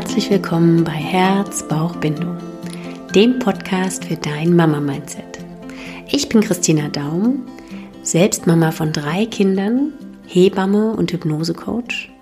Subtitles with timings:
[0.00, 2.36] Herzlich willkommen bei Herz, Bauch, Bindung,
[3.16, 5.40] dem Podcast für dein Mama-Mindset.
[6.06, 7.44] Ich bin Christina Daum,
[8.04, 9.92] selbst Mama von drei Kindern,
[10.24, 12.12] Hebamme und Hypnosecoach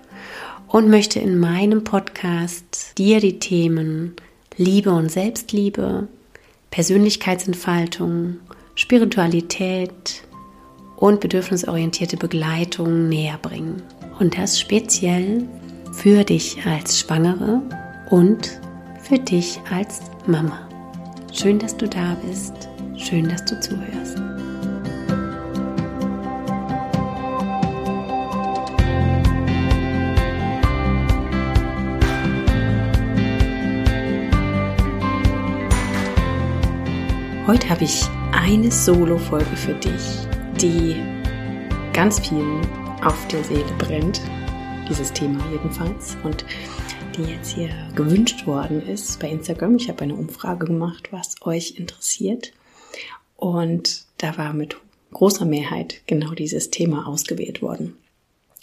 [0.67, 4.15] und möchte in meinem Podcast dir die Themen
[4.55, 6.07] Liebe und Selbstliebe,
[6.71, 8.37] Persönlichkeitsentfaltung,
[8.73, 10.23] Spiritualität
[10.95, 13.83] und bedürfnisorientierte Begleitung näher bringen.
[14.17, 15.47] Und das speziell
[15.97, 17.59] für dich als Schwangere
[18.11, 18.61] und
[19.01, 20.69] für dich als Mama.
[21.33, 22.53] Schön, dass du da bist.
[22.95, 24.21] Schön, dass du zuhörst.
[37.47, 40.27] Heute habe ich eine Solo-Folge für dich,
[40.61, 40.95] die
[41.91, 42.45] ganz viel
[43.03, 44.21] auf der Seele brennt
[44.89, 46.17] dieses Thema jedenfalls.
[46.23, 46.45] Und
[47.17, 49.77] die jetzt hier gewünscht worden ist bei Instagram.
[49.77, 52.53] Ich habe eine Umfrage gemacht, was euch interessiert.
[53.35, 54.77] Und da war mit
[55.11, 57.97] großer Mehrheit genau dieses Thema ausgewählt worden.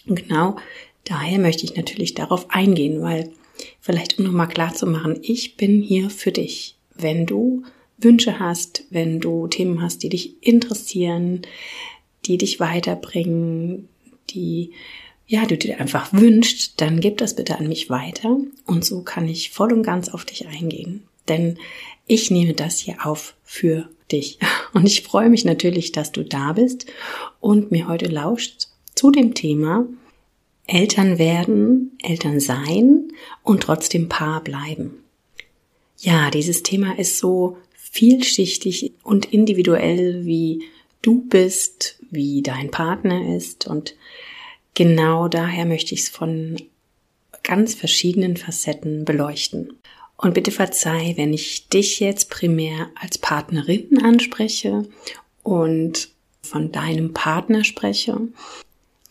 [0.06, 0.56] Und genau
[1.04, 3.30] daher möchte ich natürlich darauf eingehen, weil
[3.80, 6.76] vielleicht um nochmal klar zu machen, ich bin hier für dich.
[6.94, 7.64] Wenn du
[7.98, 11.42] Wünsche hast, wenn du Themen hast, die dich interessieren,
[12.26, 13.88] die dich weiterbringen,
[14.30, 14.72] die
[15.26, 18.36] ja, du dir einfach wünscht, dann gib das bitte an mich weiter
[18.66, 21.02] und so kann ich voll und ganz auf dich eingehen.
[21.28, 21.58] Denn
[22.06, 24.38] ich nehme das hier auf für dich.
[24.74, 26.86] Und ich freue mich natürlich, dass du da bist
[27.40, 29.86] und mir heute lauscht zu dem Thema
[30.66, 35.04] Eltern werden, Eltern sein und trotzdem Paar bleiben.
[35.98, 40.64] Ja, dieses Thema ist so vielschichtig und individuell, wie
[41.02, 43.94] du bist, wie dein Partner ist und
[44.74, 46.56] genau daher möchte ich es von
[47.42, 49.78] ganz verschiedenen Facetten beleuchten.
[50.16, 54.86] Und bitte verzeih, wenn ich dich jetzt primär als Partnerin anspreche
[55.42, 56.08] und
[56.42, 58.20] von deinem Partner spreche.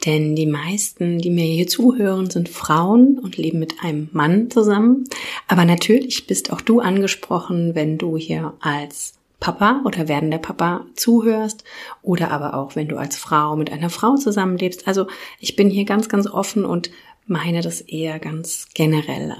[0.05, 5.05] Denn die meisten, die mir hier zuhören, sind Frauen und leben mit einem Mann zusammen.
[5.47, 9.13] Aber natürlich bist auch du angesprochen, wenn du hier als
[9.43, 11.65] Papa oder werdender Papa zuhörst
[12.01, 14.87] oder aber auch, wenn du als Frau mit einer Frau zusammenlebst.
[14.87, 16.91] Also ich bin hier ganz, ganz offen und
[17.27, 19.35] meine das eher ganz generell.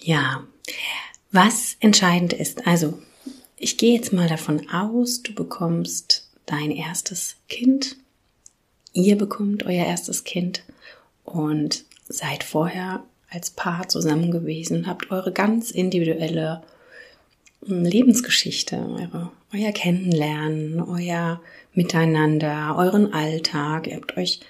[0.00, 0.44] Ja,
[1.32, 2.96] was entscheidend ist, also
[3.56, 7.96] ich gehe jetzt mal davon aus, du bekommst dein erstes Kind,
[8.92, 10.62] ihr bekommt euer erstes Kind
[11.24, 16.62] und seid vorher als Paar zusammen gewesen, habt eure ganz individuelle
[17.64, 21.40] Lebensgeschichte, eure, euer Kennenlernen, euer
[21.74, 23.86] Miteinander, euren Alltag.
[23.86, 24.40] Ihr habt euch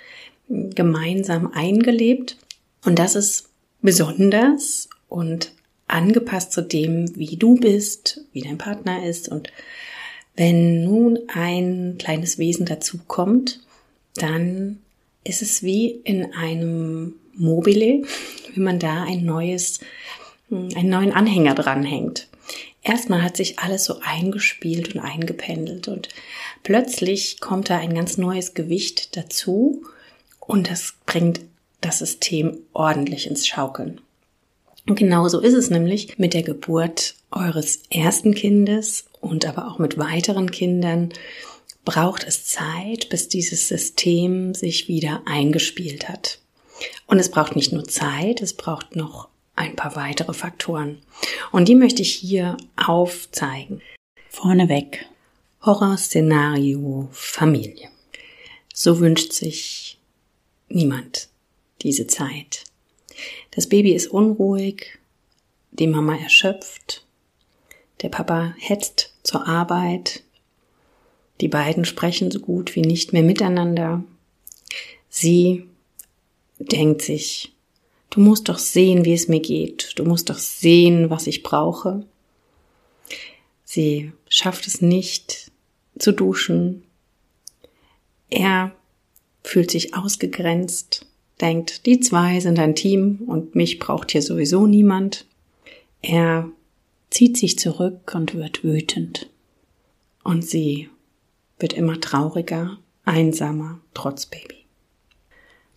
[0.48, 2.36] gemeinsam eingelebt.
[2.84, 3.50] Und das ist
[3.82, 5.52] besonders und
[5.88, 9.28] angepasst zu dem, wie du bist, wie dein Partner ist.
[9.28, 9.52] Und
[10.34, 13.60] wenn nun ein kleines Wesen dazukommt,
[14.14, 14.78] dann
[15.22, 18.02] ist es wie in einem Mobile,
[18.54, 19.80] wenn man da ein neues,
[20.50, 22.28] einen neuen Anhänger dranhängt
[22.82, 26.08] erstmal hat sich alles so eingespielt und eingependelt und
[26.62, 29.84] plötzlich kommt da ein ganz neues Gewicht dazu
[30.40, 31.40] und das bringt
[31.80, 34.00] das System ordentlich ins Schaukeln.
[34.86, 39.98] Und genauso ist es nämlich mit der Geburt eures ersten Kindes und aber auch mit
[39.98, 41.10] weiteren Kindern
[41.84, 46.38] braucht es Zeit, bis dieses System sich wieder eingespielt hat.
[47.06, 51.02] Und es braucht nicht nur Zeit, es braucht noch ein paar weitere Faktoren.
[51.50, 53.80] Und die möchte ich hier aufzeigen.
[54.28, 55.06] Vorneweg.
[55.64, 57.88] Horrorszenario Familie.
[58.74, 59.98] So wünscht sich
[60.68, 61.28] niemand
[61.82, 62.64] diese Zeit.
[63.52, 64.98] Das Baby ist unruhig,
[65.70, 67.04] die Mama erschöpft,
[68.00, 70.22] der Papa hetzt zur Arbeit,
[71.40, 74.02] die beiden sprechen so gut wie nicht mehr miteinander.
[75.08, 75.68] Sie
[76.58, 77.52] denkt sich,
[78.12, 79.98] Du musst doch sehen, wie es mir geht.
[79.98, 82.04] Du musst doch sehen, was ich brauche.
[83.64, 85.50] Sie schafft es nicht
[85.98, 86.82] zu duschen.
[88.28, 88.72] Er
[89.42, 91.06] fühlt sich ausgegrenzt,
[91.40, 95.24] denkt, die zwei sind ein Team und mich braucht hier sowieso niemand.
[96.02, 96.50] Er
[97.08, 99.30] zieht sich zurück und wird wütend.
[100.22, 100.90] Und sie
[101.58, 104.61] wird immer trauriger, einsamer, trotz Baby.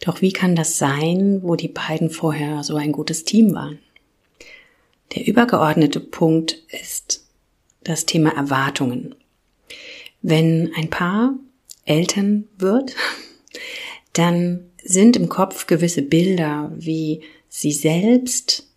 [0.05, 3.79] Doch wie kann das sein, wo die beiden vorher so ein gutes Team waren?
[5.15, 7.25] Der übergeordnete Punkt ist
[7.83, 9.15] das Thema Erwartungen.
[10.21, 11.33] Wenn ein Paar
[11.85, 12.95] Eltern wird,
[14.13, 18.67] dann sind im Kopf gewisse Bilder, wie sie selbst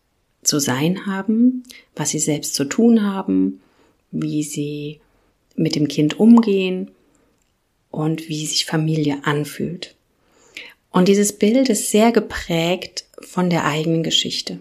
[0.42, 1.62] zu sein haben,
[1.94, 3.60] was sie selbst zu tun haben,
[4.10, 5.00] wie sie
[5.56, 6.90] mit dem Kind umgehen
[7.90, 9.97] und wie sich Familie anfühlt.
[10.98, 14.58] Und dieses Bild ist sehr geprägt von der eigenen Geschichte.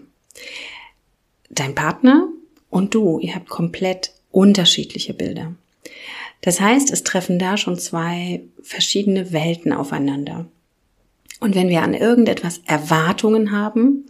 [1.50, 2.28] Dein Partner
[2.70, 5.56] und du, ihr habt komplett unterschiedliche Bilder.
[6.42, 10.46] Das heißt, es treffen da schon zwei verschiedene Welten aufeinander.
[11.40, 14.06] Und wenn wir an irgendetwas Erwartungen haben,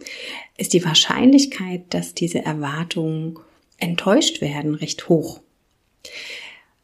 [0.55, 3.39] ist die Wahrscheinlichkeit, dass diese Erwartungen
[3.79, 5.39] enttäuscht werden, recht hoch.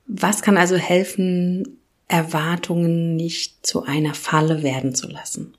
[0.07, 1.77] Was kann also helfen,
[2.07, 5.53] Erwartungen nicht zu einer Falle werden zu lassen?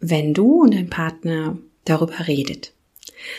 [0.00, 2.72] Wenn du und dein Partner darüber redet.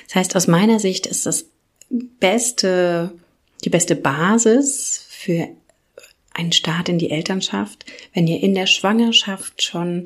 [0.08, 1.46] Das heißt, aus meiner Sicht ist das
[1.90, 3.12] beste,
[3.64, 5.48] die beste Basis für
[6.34, 10.06] einen Start in die Elternschaft, wenn ihr in der Schwangerschaft schon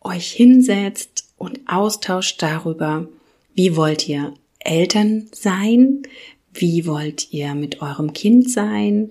[0.00, 3.08] euch hinsetzt und austauscht darüber,
[3.54, 6.02] wie wollt ihr Eltern sein,
[6.52, 9.10] wie wollt ihr mit eurem Kind sein,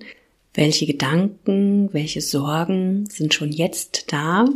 [0.54, 4.46] welche Gedanken, welche Sorgen sind schon jetzt da.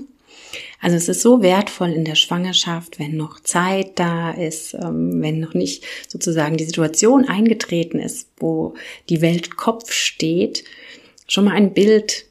[0.81, 5.41] Also es ist so wertvoll in der Schwangerschaft, wenn noch Zeit da ist, ähm, wenn
[5.41, 8.75] noch nicht sozusagen die Situation eingetreten ist, wo
[9.08, 10.64] die Welt Kopf steht,
[11.26, 12.26] schon mal ein Bild,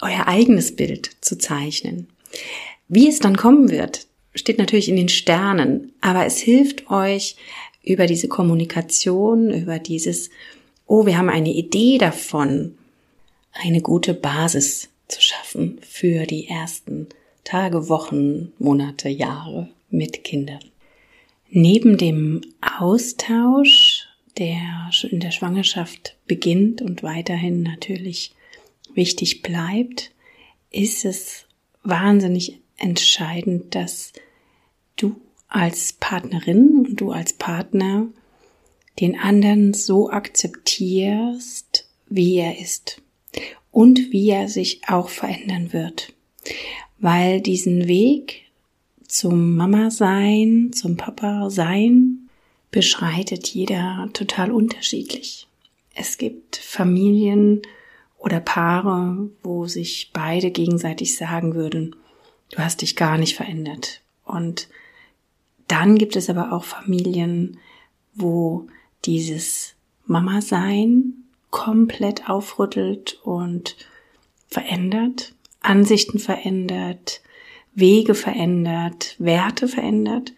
[0.00, 2.08] euer eigenes Bild zu zeichnen.
[2.88, 7.36] Wie es dann kommen wird, steht natürlich in den Sternen, aber es hilft euch
[7.82, 10.30] über diese Kommunikation, über dieses,
[10.94, 12.78] oh, wir haben eine Idee davon,
[13.52, 17.08] eine gute Basis zu schaffen für die ersten
[17.42, 20.60] Tage, Wochen, Monate, Jahre mit Kindern.
[21.50, 22.42] Neben dem
[22.78, 24.06] Austausch
[24.38, 28.32] der in der Schwangerschaft beginnt und weiterhin natürlich
[28.94, 30.12] wichtig bleibt,
[30.70, 31.46] ist es
[31.82, 34.12] wahnsinnig entscheidend, dass
[34.94, 35.16] du
[35.48, 38.06] als Partnerin und du als Partner
[39.00, 43.02] den anderen so akzeptierst, wie er ist
[43.70, 46.12] und wie er sich auch verändern wird.
[46.98, 48.42] Weil diesen Weg
[49.08, 52.28] zum Mama sein, zum Papa sein,
[52.70, 55.46] beschreitet jeder total unterschiedlich.
[55.94, 57.62] Es gibt Familien
[58.18, 61.94] oder Paare, wo sich beide gegenseitig sagen würden,
[62.50, 64.00] du hast dich gar nicht verändert.
[64.24, 64.68] Und
[65.68, 67.58] dann gibt es aber auch Familien,
[68.14, 68.66] wo
[69.04, 69.74] dieses
[70.06, 71.14] Mama-Sein
[71.50, 73.76] komplett aufrüttelt und
[74.48, 77.22] verändert, Ansichten verändert,
[77.74, 80.32] Wege verändert, Werte verändert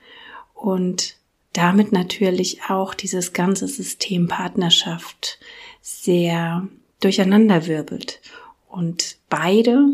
[0.55, 1.17] und
[1.53, 5.39] damit natürlich auch dieses ganze System Partnerschaft
[5.81, 6.69] sehr
[7.01, 8.21] durcheinanderwirbelt
[8.69, 9.89] und beide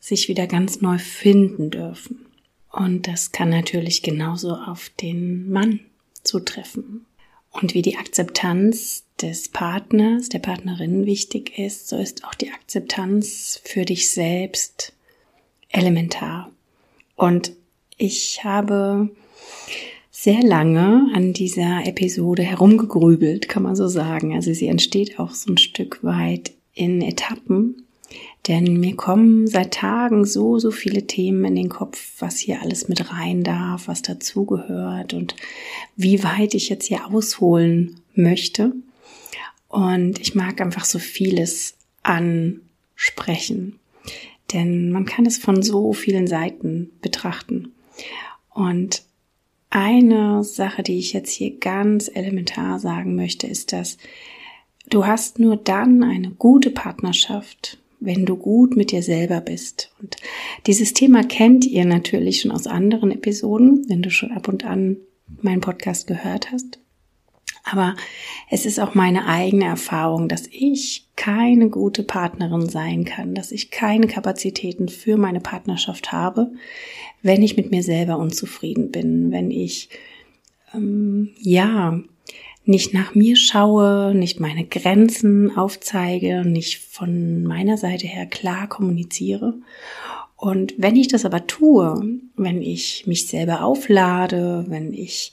[0.00, 2.26] sich wieder ganz neu finden dürfen.
[2.70, 5.80] Und das kann natürlich genauso auf den Mann
[6.22, 7.06] zutreffen.
[7.50, 13.60] Und wie die Akzeptanz des Partners, der Partnerin wichtig ist, so ist auch die Akzeptanz
[13.64, 14.92] für dich selbst
[15.70, 16.50] elementar.
[17.16, 17.52] Und
[17.96, 19.10] ich habe
[20.10, 24.34] sehr lange an dieser Episode herumgegrübelt, kann man so sagen.
[24.34, 27.87] Also sie entsteht auch so ein Stück weit in Etappen.
[28.46, 32.88] Denn mir kommen seit Tagen so, so viele Themen in den Kopf, was hier alles
[32.88, 35.36] mit rein darf, was dazugehört und
[35.96, 38.72] wie weit ich jetzt hier ausholen möchte.
[39.68, 43.78] Und ich mag einfach so vieles ansprechen.
[44.52, 47.72] Denn man kann es von so vielen Seiten betrachten.
[48.54, 49.02] Und
[49.68, 53.98] eine Sache, die ich jetzt hier ganz elementar sagen möchte, ist, dass
[54.88, 59.92] du hast nur dann eine gute Partnerschaft, wenn du gut mit dir selber bist.
[60.00, 60.16] Und
[60.66, 64.96] dieses Thema kennt ihr natürlich schon aus anderen Episoden, wenn du schon ab und an
[65.40, 66.78] meinen Podcast gehört hast.
[67.64, 67.96] Aber
[68.50, 73.70] es ist auch meine eigene Erfahrung, dass ich keine gute Partnerin sein kann, dass ich
[73.70, 76.52] keine Kapazitäten für meine Partnerschaft habe,
[77.22, 79.90] wenn ich mit mir selber unzufrieden bin, wenn ich
[80.72, 82.00] ähm, ja
[82.68, 89.54] nicht nach mir schaue, nicht meine Grenzen aufzeige, nicht von meiner Seite her klar kommuniziere.
[90.36, 95.32] Und wenn ich das aber tue, wenn ich mich selber auflade, wenn ich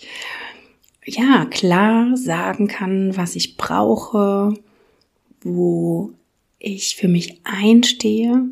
[1.05, 4.53] ja klar sagen kann, was ich brauche,
[5.41, 6.13] wo
[6.57, 8.45] ich für mich einstehe,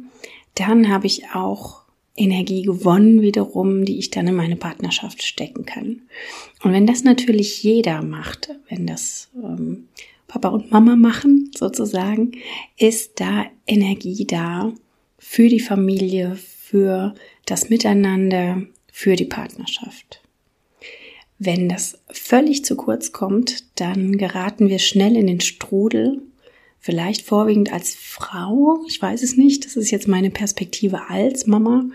[0.56, 1.83] dann habe ich auch
[2.16, 6.04] Energie gewonnen wiederum, die ich dann in meine Partnerschaft stecken kann.
[6.64, 9.88] Und wenn das natürlich jeder macht, wenn das ähm,
[10.28, 12.34] Papa und Mama machen sozusagen,
[12.78, 14.74] ist da Energie da
[15.18, 17.16] für die Familie, für
[17.46, 20.22] das Miteinander, für die Partnerschaft.
[21.40, 26.22] Wenn das völlig zu kurz kommt, dann geraten wir schnell in den Strudel,
[26.84, 31.86] vielleicht vorwiegend als Frau, ich weiß es nicht, das ist jetzt meine Perspektive als Mama,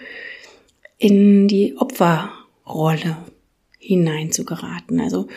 [0.97, 3.19] in die Opferrolle
[3.79, 4.99] hinein zu geraten.
[4.99, 5.29] Also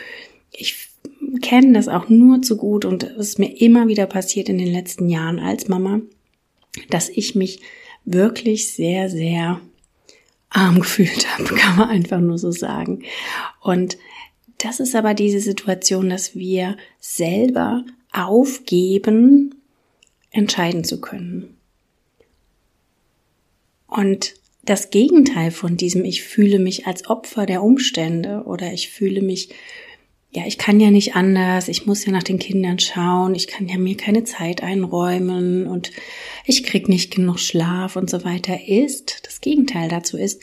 [0.50, 0.88] ich
[1.42, 4.72] kenne das auch nur zu gut und es ist mir immer wieder passiert in den
[4.72, 6.00] letzten Jahren als Mama,
[6.88, 7.60] dass ich mich
[8.06, 9.60] wirklich sehr, sehr
[10.48, 13.02] arm gefühlt habe, kann man einfach nur so sagen.
[13.60, 13.98] Und
[14.56, 19.54] das ist aber diese Situation, dass wir selber aufgeben,
[20.30, 21.56] entscheiden zu können.
[23.86, 29.20] Und das Gegenteil von diesem, ich fühle mich als Opfer der Umstände oder ich fühle
[29.20, 29.50] mich,
[30.30, 33.68] ja, ich kann ja nicht anders, ich muss ja nach den Kindern schauen, ich kann
[33.68, 35.90] ja mir keine Zeit einräumen und
[36.46, 40.40] ich krieg nicht genug Schlaf und so weiter, ist, das Gegenteil dazu ist,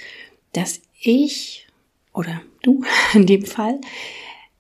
[0.54, 1.68] dass ich
[2.14, 2.84] oder du
[3.14, 3.80] in dem Fall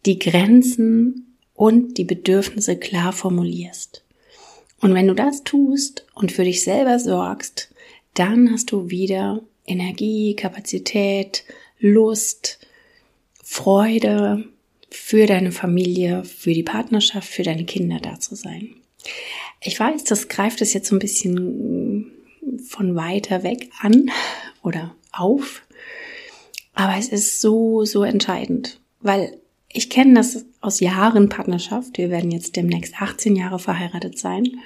[0.06, 1.29] die Grenzen
[1.60, 4.06] und die Bedürfnisse klar formulierst.
[4.80, 7.70] Und wenn du das tust und für dich selber sorgst,
[8.14, 11.44] dann hast du wieder Energie, Kapazität,
[11.78, 12.66] Lust,
[13.44, 14.46] Freude
[14.90, 18.70] für deine Familie, für die Partnerschaft, für deine Kinder da zu sein.
[19.62, 22.10] Ich weiß, das greift es jetzt so ein bisschen
[22.70, 24.10] von weiter weg an
[24.64, 25.64] oder auf,
[26.74, 29.38] aber es ist so, so entscheidend, weil
[29.72, 31.98] ich kenne das aus Jahren Partnerschaft.
[31.98, 34.60] Wir werden jetzt demnächst 18 Jahre verheiratet sein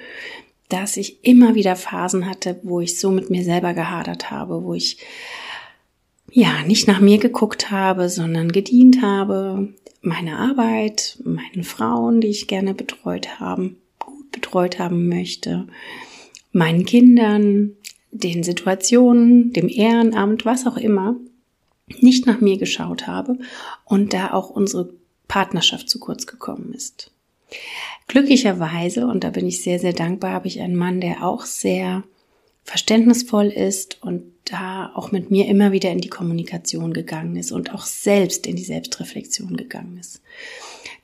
[0.68, 4.74] dass ich immer wieder Phasen hatte, wo ich so mit mir selber gehadert habe, wo
[4.74, 4.98] ich
[6.32, 12.48] ja nicht nach mir geguckt habe, sondern gedient habe, meine Arbeit, meinen Frauen, die ich
[12.48, 15.66] gerne betreut haben, gut betreut haben möchte,
[16.52, 17.72] meinen Kindern,
[18.10, 21.16] den Situationen, dem Ehrenamt, was auch immer,
[21.86, 23.38] nicht nach mir geschaut habe
[23.84, 24.90] und da auch unsere
[25.28, 27.10] Partnerschaft zu kurz gekommen ist.
[28.06, 32.04] Glücklicherweise, und da bin ich sehr, sehr dankbar, habe ich einen Mann, der auch sehr
[32.64, 37.74] verständnisvoll ist und da auch mit mir immer wieder in die Kommunikation gegangen ist und
[37.74, 40.22] auch selbst in die Selbstreflexion gegangen ist.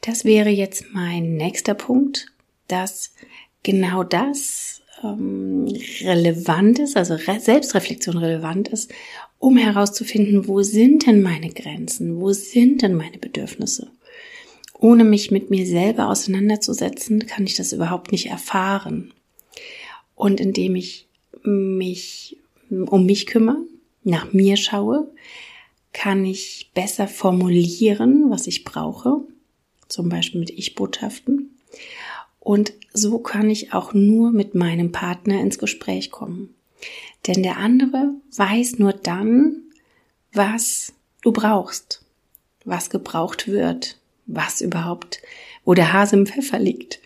[0.02, 2.26] Das wäre jetzt mein nächster Punkt,
[2.68, 3.12] dass
[3.62, 5.66] genau das ähm,
[6.02, 8.92] relevant ist, also Re Selbstreflexion relevant ist,
[9.40, 13.90] um herauszufinden, wo sind denn meine Grenzen, wo sind denn meine Bedürfnisse
[14.80, 19.12] ohne mich mit mir selber auseinanderzusetzen, kann ich das überhaupt nicht erfahren.
[20.14, 21.06] Und indem ich
[21.42, 22.38] mich
[22.70, 23.58] um mich kümmere,
[24.04, 25.10] nach mir schaue,
[25.92, 29.22] kann ich besser formulieren, was ich brauche,
[29.88, 31.58] zum Beispiel mit Ich-Botschaften.
[32.38, 36.54] Und so kann ich auch nur mit meinem Partner ins Gespräch kommen.
[37.26, 39.62] Denn der andere weiß nur dann,
[40.32, 42.04] was du brauchst,
[42.64, 45.20] was gebraucht wird, was überhaupt,
[45.64, 47.00] wo der Hase im Pfeffer liegt.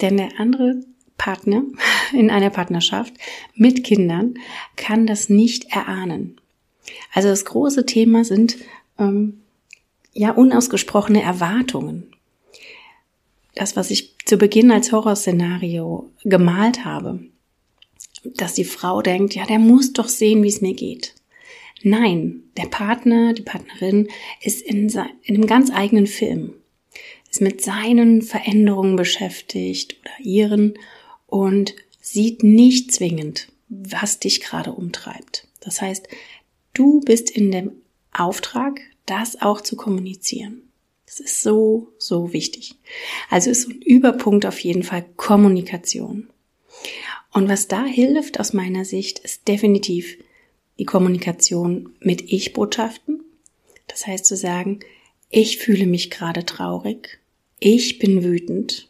[0.00, 0.82] Denn der andere
[1.16, 1.62] Partner
[2.12, 3.14] in einer Partnerschaft
[3.54, 4.34] mit Kindern
[4.76, 6.40] kann das nicht erahnen.
[7.12, 8.56] Also das große Thema sind
[8.98, 9.40] ähm,
[10.12, 12.12] ja unausgesprochene Erwartungen.
[13.54, 17.20] Das, was ich zu Beginn als Horrorszenario gemalt habe,
[18.24, 21.14] dass die Frau denkt, ja, der muss doch sehen, wie es mir geht.
[21.82, 24.08] Nein, der Partner, die Partnerin
[24.40, 24.88] ist in,
[25.22, 26.54] in einem ganz eigenen Film
[27.32, 30.74] ist mit seinen Veränderungen beschäftigt oder ihren
[31.26, 35.48] und sieht nicht zwingend, was dich gerade umtreibt.
[35.60, 36.08] Das heißt,
[36.74, 37.72] du bist in dem
[38.12, 40.62] Auftrag, das auch zu kommunizieren.
[41.06, 42.74] Das ist so, so wichtig.
[43.30, 46.28] Also ist ein Überpunkt auf jeden Fall Kommunikation.
[47.32, 50.18] Und was da hilft aus meiner Sicht, ist definitiv
[50.78, 53.22] die Kommunikation mit Ich-Botschaften.
[53.88, 54.80] Das heißt zu sagen,
[55.30, 57.18] ich fühle mich gerade traurig
[57.64, 58.88] ich bin wütend,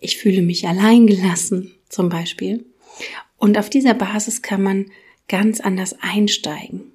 [0.00, 2.64] ich fühle mich alleingelassen zum Beispiel.
[3.38, 4.90] Und auf dieser Basis kann man
[5.28, 6.90] ganz anders einsteigen.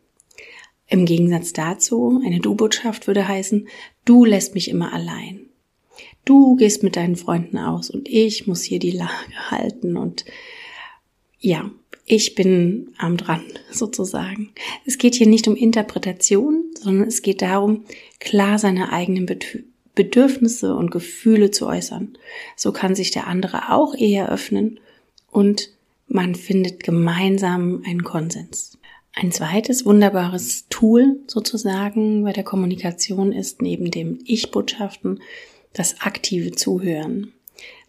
[0.88, 3.69] Im Gegensatz dazu, eine Du-Botschaft würde heißen,
[4.03, 5.45] du lässt mich immer allein.
[6.25, 9.11] Du gehst mit deinen Freunden aus und ich muss hier die Lage
[9.51, 10.25] halten und
[11.39, 11.69] ja,
[12.05, 14.51] ich bin am dran sozusagen.
[14.86, 17.86] Es geht hier nicht um Interpretation, sondern es geht darum,
[18.19, 19.27] klar seine eigenen
[19.96, 22.17] Bedürfnisse und Gefühle zu äußern.
[22.55, 24.79] So kann sich der andere auch eher öffnen
[25.29, 25.69] und
[26.08, 28.79] man findet gemeinsam einen Konsens.
[29.13, 35.22] Ein zweites wunderbares Tool sozusagen bei der Kommunikation ist neben dem Ich-Botschaften
[35.74, 37.34] das aktive Zuhören.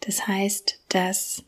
[0.01, 1.43] Das heißt, dass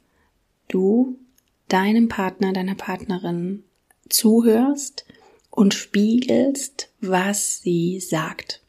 [0.68, 1.20] du
[1.68, 3.64] deinem Partner, deiner Partnerin
[4.10, 5.06] zuhörst
[5.50, 8.64] und spiegelst, was sie sagt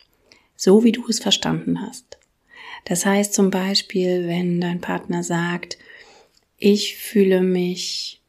[0.65, 2.19] so wie du es verstanden hast.
[2.87, 5.79] Das heißt zum Beispiel, wenn dein Partner sagt,
[6.57, 8.23] ich fühle mich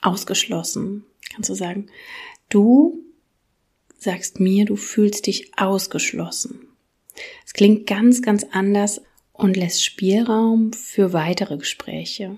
[0.00, 1.88] ausgeschlossen, kannst du sagen,
[2.48, 3.02] du
[3.98, 6.68] sagst mir, du fühlst dich ausgeschlossen.
[7.44, 9.02] Es klingt ganz, ganz anders
[9.38, 12.36] und lässt Spielraum für weitere Gespräche.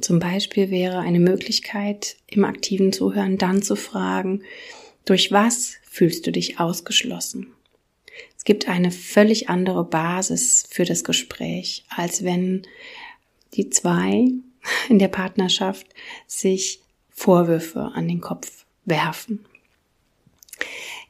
[0.00, 4.42] Zum Beispiel wäre eine Möglichkeit, im aktiven Zuhören dann zu fragen,
[5.06, 7.48] durch was fühlst du dich ausgeschlossen?
[8.36, 12.62] Es gibt eine völlig andere Basis für das Gespräch, als wenn
[13.54, 14.28] die zwei
[14.88, 15.86] in der Partnerschaft
[16.26, 19.46] sich Vorwürfe an den Kopf werfen.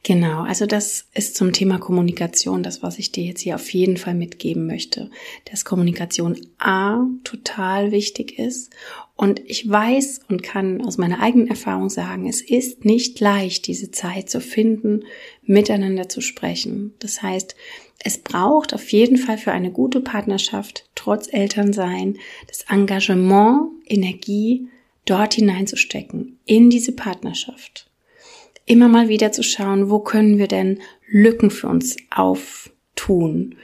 [0.07, 3.97] Genau, also das ist zum Thema Kommunikation das, was ich dir jetzt hier auf jeden
[3.97, 5.09] Fall mitgeben möchte.
[5.45, 8.71] Dass Kommunikation A total wichtig ist.
[9.15, 13.89] Und ich weiß und kann aus meiner eigenen Erfahrung sagen, es ist nicht leicht, diese
[13.89, 15.05] Zeit zu finden,
[15.41, 16.93] miteinander zu sprechen.
[16.99, 17.55] Das heißt,
[18.03, 24.67] es braucht auf jeden Fall für eine gute Partnerschaft, trotz Elternsein, das Engagement, Energie
[25.05, 27.89] dort hineinzustecken, in diese Partnerschaft
[28.65, 33.55] immer mal wieder zu schauen, wo können wir denn Lücken für uns auftun?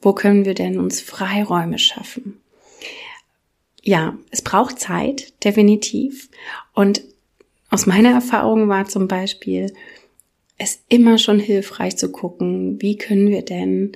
[0.00, 2.40] Wo können wir denn uns Freiräume schaffen?
[3.82, 6.30] Ja, es braucht Zeit, definitiv.
[6.72, 7.02] Und
[7.70, 9.72] aus meiner Erfahrung war zum Beispiel
[10.56, 13.92] es immer schon hilfreich zu gucken, wie können wir denn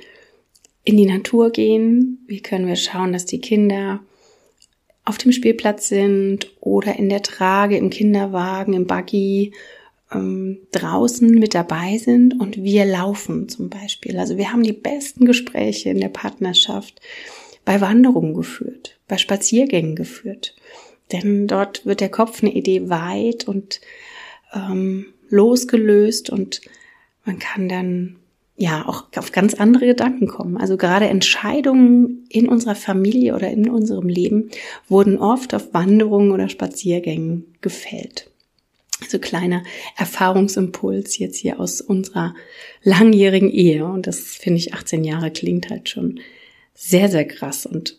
[0.84, 2.24] in die Natur gehen?
[2.26, 4.00] Wie können wir schauen, dass die Kinder
[5.04, 9.52] auf dem Spielplatz sind oder in der Trage, im Kinderwagen, im Buggy
[10.12, 14.18] ähm, draußen mit dabei sind und wir laufen zum Beispiel.
[14.18, 17.00] Also wir haben die besten Gespräche in der Partnerschaft
[17.64, 20.54] bei Wanderungen geführt, bei Spaziergängen geführt.
[21.12, 23.80] Denn dort wird der Kopf eine Idee weit und
[24.54, 26.60] ähm, losgelöst und
[27.24, 28.16] man kann dann
[28.56, 30.56] ja auch auf ganz andere Gedanken kommen.
[30.56, 34.50] Also gerade Entscheidungen in unserer Familie oder in unserem Leben
[34.88, 38.30] wurden oft auf Wanderungen oder Spaziergängen gefällt.
[39.00, 39.62] Also kleiner
[39.96, 42.34] Erfahrungsimpuls jetzt hier aus unserer
[42.82, 43.84] langjährigen Ehe.
[43.84, 46.20] Und das finde ich 18 Jahre klingt halt schon
[46.74, 47.64] sehr, sehr krass.
[47.64, 47.96] Und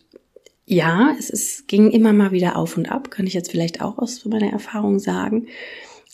[0.66, 3.98] ja, es ist, ging immer mal wieder auf und ab, kann ich jetzt vielleicht auch
[3.98, 5.48] aus meiner Erfahrung sagen.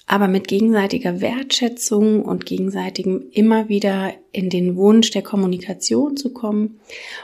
[0.08, 6.78] Aber mit gegenseitiger Wertschätzung und gegenseitigem immer wieder in den Wunsch der Kommunikation zu kommen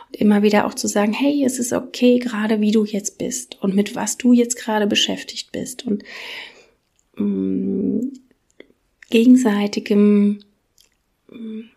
[0.09, 3.57] und immer wieder auch zu sagen, hey, es ist okay, gerade wie du jetzt bist
[3.63, 5.87] und mit was du jetzt gerade beschäftigt bist.
[5.87, 6.03] Und
[9.11, 10.41] gegenseitigem
[11.29, 11.71] mh, mm,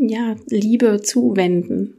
[0.00, 1.94] ja, Liebe zuwenden,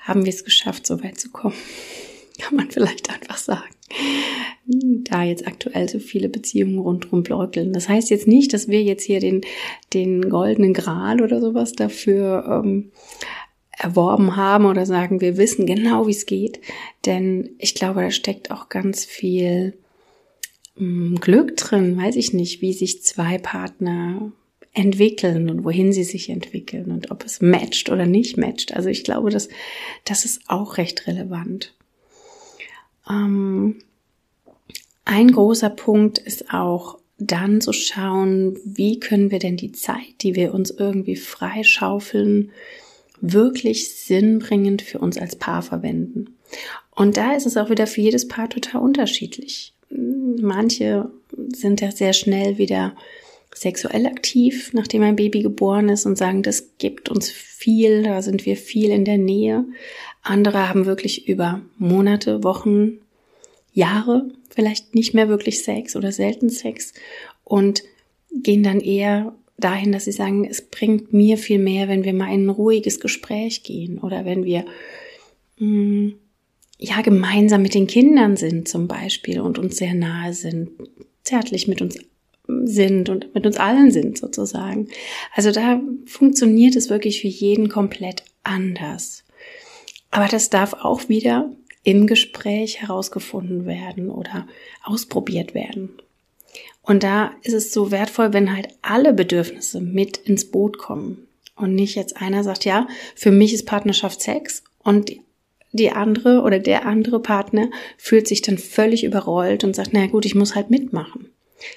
[0.00, 1.54] haben wir es geschafft, so weit zu kommen.
[2.40, 3.70] Kann man vielleicht einfach sagen.
[4.66, 7.72] Da jetzt aktuell so viele Beziehungen rundherum bläukeln.
[7.72, 9.42] Das heißt jetzt nicht, dass wir jetzt hier den,
[9.92, 12.90] den goldenen Gral oder sowas dafür ähm,
[13.70, 16.60] erworben haben oder sagen, wir wissen genau, wie es geht.
[17.06, 19.91] Denn ich glaube, da steckt auch ganz viel Mm,
[20.76, 24.32] Glück drin, weiß ich nicht, wie sich zwei Partner
[24.72, 28.74] entwickeln und wohin sie sich entwickeln und ob es matcht oder nicht matcht.
[28.74, 29.48] Also ich glaube, dass
[30.04, 31.74] das ist auch recht relevant.
[33.08, 33.82] Ähm,
[35.04, 40.34] ein großer Punkt ist auch dann zu schauen, wie können wir denn die Zeit, die
[40.34, 42.50] wir uns irgendwie freischaufeln,
[43.20, 46.36] wirklich sinnbringend für uns als Paar verwenden.
[46.90, 49.74] Und da ist es auch wieder für jedes Paar total unterschiedlich
[50.40, 51.10] manche
[51.52, 52.94] sind ja sehr schnell wieder
[53.54, 58.46] sexuell aktiv, nachdem ein Baby geboren ist und sagen, das gibt uns viel, da sind
[58.46, 59.66] wir viel in der Nähe.
[60.22, 62.98] Andere haben wirklich über Monate, Wochen,
[63.74, 66.92] Jahre vielleicht nicht mehr wirklich Sex oder selten Sex
[67.44, 67.82] und
[68.30, 72.32] gehen dann eher dahin, dass sie sagen, es bringt mir viel mehr, wenn wir mal
[72.32, 74.64] in ein ruhiges Gespräch gehen oder wenn wir
[75.58, 76.14] mh, mm,
[76.82, 80.70] ja gemeinsam mit den Kindern sind zum Beispiel und uns sehr nahe sind,
[81.22, 81.96] zärtlich mit uns
[82.64, 84.88] sind und mit uns allen sind sozusagen.
[85.34, 89.24] Also da funktioniert es wirklich für jeden komplett anders.
[90.10, 91.50] Aber das darf auch wieder
[91.84, 94.46] im Gespräch herausgefunden werden oder
[94.84, 95.90] ausprobiert werden.
[96.82, 101.74] Und da ist es so wertvoll, wenn halt alle Bedürfnisse mit ins Boot kommen und
[101.74, 105.12] nicht jetzt einer sagt, ja, für mich ist Partnerschaft Sex und
[105.72, 110.26] die andere oder der andere Partner fühlt sich dann völlig überrollt und sagt, na gut,
[110.26, 111.30] ich muss halt mitmachen.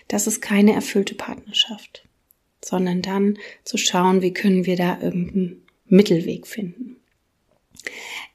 [0.08, 2.08] Das ist keine erfüllte Partnerschaft,
[2.64, 6.98] sondern dann zu schauen, wie können wir da irgendeinen Mittelweg finden.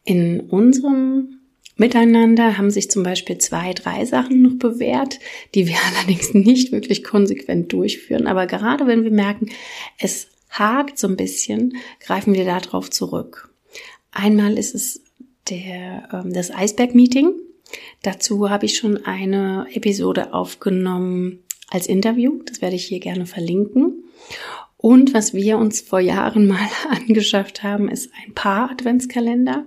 [0.04, 1.40] In unserem
[1.76, 5.18] Miteinander haben sich zum Beispiel zwei, drei Sachen noch bewährt,
[5.54, 8.26] die wir allerdings nicht wirklich konsequent durchführen.
[8.26, 9.50] Aber gerade wenn wir merken,
[9.98, 13.50] es hakt so ein bisschen, greifen wir darauf zurück.
[14.12, 15.02] Einmal ist es
[15.48, 17.32] der, ähm, das Eisberg-Meeting.
[18.02, 22.42] Dazu habe ich schon eine Episode aufgenommen als Interview.
[22.44, 24.04] Das werde ich hier gerne verlinken.
[24.76, 29.66] Und was wir uns vor Jahren mal angeschafft haben, ist ein Paar-Adventskalender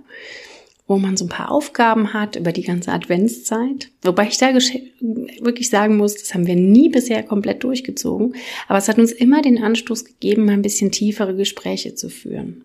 [0.86, 3.90] wo man so ein paar Aufgaben hat über die ganze Adventszeit.
[4.02, 8.34] Wobei ich da wirklich sagen muss, das haben wir nie bisher komplett durchgezogen.
[8.68, 12.64] Aber es hat uns immer den Anstoß gegeben, mal ein bisschen tiefere Gespräche zu führen.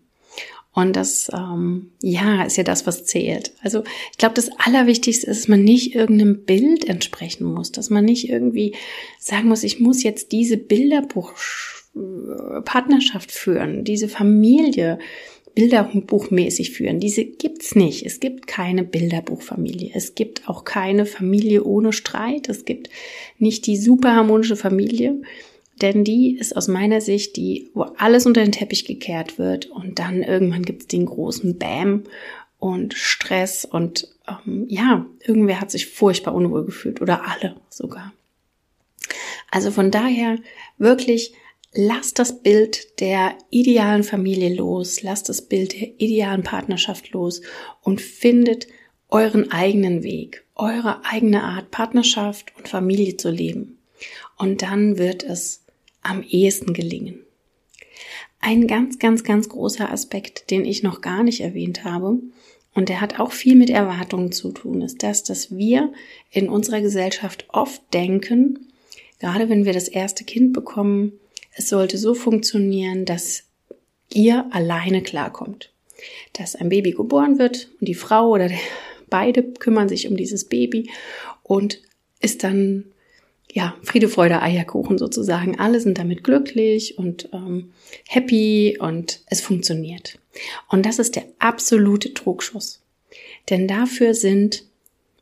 [0.79, 3.51] Und das, ähm, ja, ist ja das, was zählt.
[3.61, 8.05] Also ich glaube, das Allerwichtigste ist, dass man nicht irgendeinem Bild entsprechen muss, dass man
[8.05, 8.75] nicht irgendwie
[9.19, 14.99] sagen muss, ich muss jetzt diese Bilderbuch-Partnerschaft führen, diese Familie
[15.55, 16.99] bilderbuchmäßig führen.
[16.99, 18.05] Diese gibt's nicht.
[18.05, 19.91] Es gibt keine Bilderbuchfamilie.
[19.93, 22.47] Es gibt auch keine Familie ohne Streit.
[22.47, 22.89] Es gibt
[23.37, 25.21] nicht die super harmonische Familie,
[25.81, 29.99] denn die ist aus meiner Sicht die, wo alles unter den Teppich gekehrt wird und
[29.99, 32.03] dann irgendwann gibt's den großen Bam
[32.57, 38.13] und Stress und ähm, ja, irgendwer hat sich furchtbar unwohl gefühlt oder alle sogar.
[39.51, 40.37] Also von daher
[40.77, 41.33] wirklich
[41.73, 47.41] Lasst das Bild der idealen Familie los, lasst das Bild der idealen Partnerschaft los
[47.83, 48.67] und findet
[49.09, 53.77] euren eigenen Weg, eure eigene Art, Partnerschaft und Familie zu leben.
[54.35, 55.65] Und dann wird es
[56.01, 57.19] am ehesten gelingen.
[58.39, 62.19] Ein ganz, ganz, ganz großer Aspekt, den ich noch gar nicht erwähnt habe,
[62.73, 65.91] und der hat auch viel mit Erwartungen zu tun, ist das, dass wir
[66.31, 68.71] in unserer Gesellschaft oft denken,
[69.19, 71.13] gerade wenn wir das erste Kind bekommen,
[71.51, 73.43] es sollte so funktionieren, dass
[74.13, 75.73] ihr alleine klarkommt.
[76.33, 78.59] Dass ein Baby geboren wird und die Frau oder der,
[79.09, 80.89] beide kümmern sich um dieses Baby
[81.43, 81.81] und
[82.21, 82.85] ist dann
[83.51, 85.59] ja Friede, Freude, Eierkuchen sozusagen.
[85.59, 87.71] Alle sind damit glücklich und ähm,
[88.07, 90.19] happy und es funktioniert.
[90.69, 92.81] Und das ist der absolute Trugschuss.
[93.49, 94.63] Denn dafür sind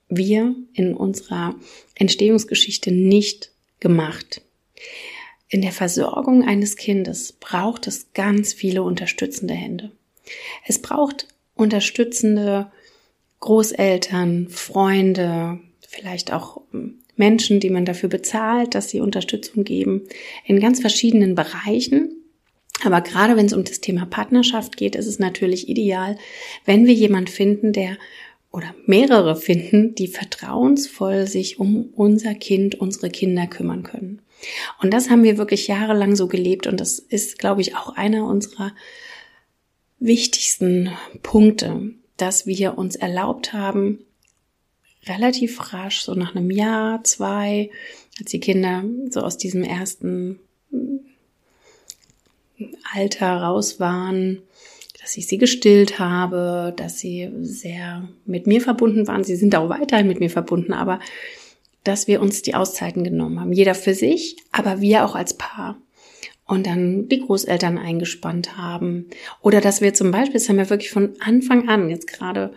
[0.09, 1.55] wir in unserer
[1.95, 4.41] Entstehungsgeschichte nicht gemacht.
[5.49, 9.91] In der Versorgung eines Kindes braucht es ganz viele unterstützende Hände.
[10.65, 12.71] Es braucht unterstützende
[13.39, 20.03] Großeltern, Freunde, vielleicht auch hm, Menschen, die man dafür bezahlt, dass sie Unterstützung geben,
[20.45, 22.13] in ganz verschiedenen Bereichen.
[22.83, 26.17] Aber gerade wenn es um das Thema Partnerschaft geht, ist es natürlich ideal,
[26.65, 27.97] wenn wir jemand finden, der
[28.51, 34.21] oder mehrere finden, die vertrauensvoll sich um unser Kind, unsere Kinder kümmern können.
[34.81, 38.25] Und das haben wir wirklich jahrelang so gelebt und das ist, glaube ich, auch einer
[38.25, 38.73] unserer
[39.99, 40.91] wichtigsten
[41.23, 43.99] Punkte, dass wir uns erlaubt haben,
[45.09, 47.69] relativ rasch, so nach einem Jahr, zwei,
[48.19, 50.39] als die Kinder so aus diesem ersten
[52.93, 54.41] Alter raus waren,
[54.99, 59.23] dass ich sie gestillt habe, dass sie sehr mit mir verbunden waren.
[59.23, 60.99] Sie sind auch weiterhin mit mir verbunden, aber
[61.83, 63.53] dass wir uns die Auszeiten genommen haben.
[63.53, 65.77] Jeder für sich, aber wir auch als Paar.
[66.45, 69.07] Und dann die Großeltern eingespannt haben.
[69.41, 72.53] Oder dass wir zum Beispiel, das haben wir wirklich von Anfang an, jetzt gerade,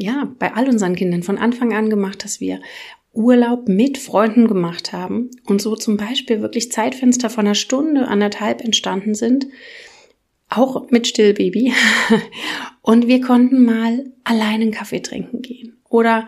[0.00, 2.60] ja, bei all unseren Kindern von Anfang an gemacht, dass wir
[3.12, 8.62] Urlaub mit Freunden gemacht haben und so zum Beispiel wirklich Zeitfenster von einer Stunde, anderthalb
[8.62, 9.46] entstanden sind,
[10.48, 11.72] auch mit Stillbaby.
[12.82, 15.76] Und wir konnten mal allein einen Kaffee trinken gehen.
[15.88, 16.26] Oder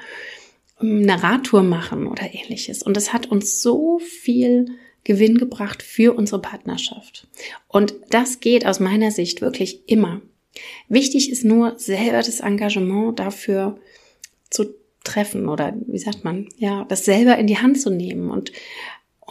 [0.78, 2.82] eine Radtour machen oder ähnliches.
[2.82, 4.66] Und es hat uns so viel
[5.04, 7.26] Gewinn gebracht für unsere Partnerschaft.
[7.68, 10.22] Und das geht aus meiner Sicht wirklich immer.
[10.88, 13.78] Wichtig ist nur selber das Engagement dafür
[14.50, 18.52] zu treffen oder wie sagt man, ja, das selber in die Hand zu nehmen und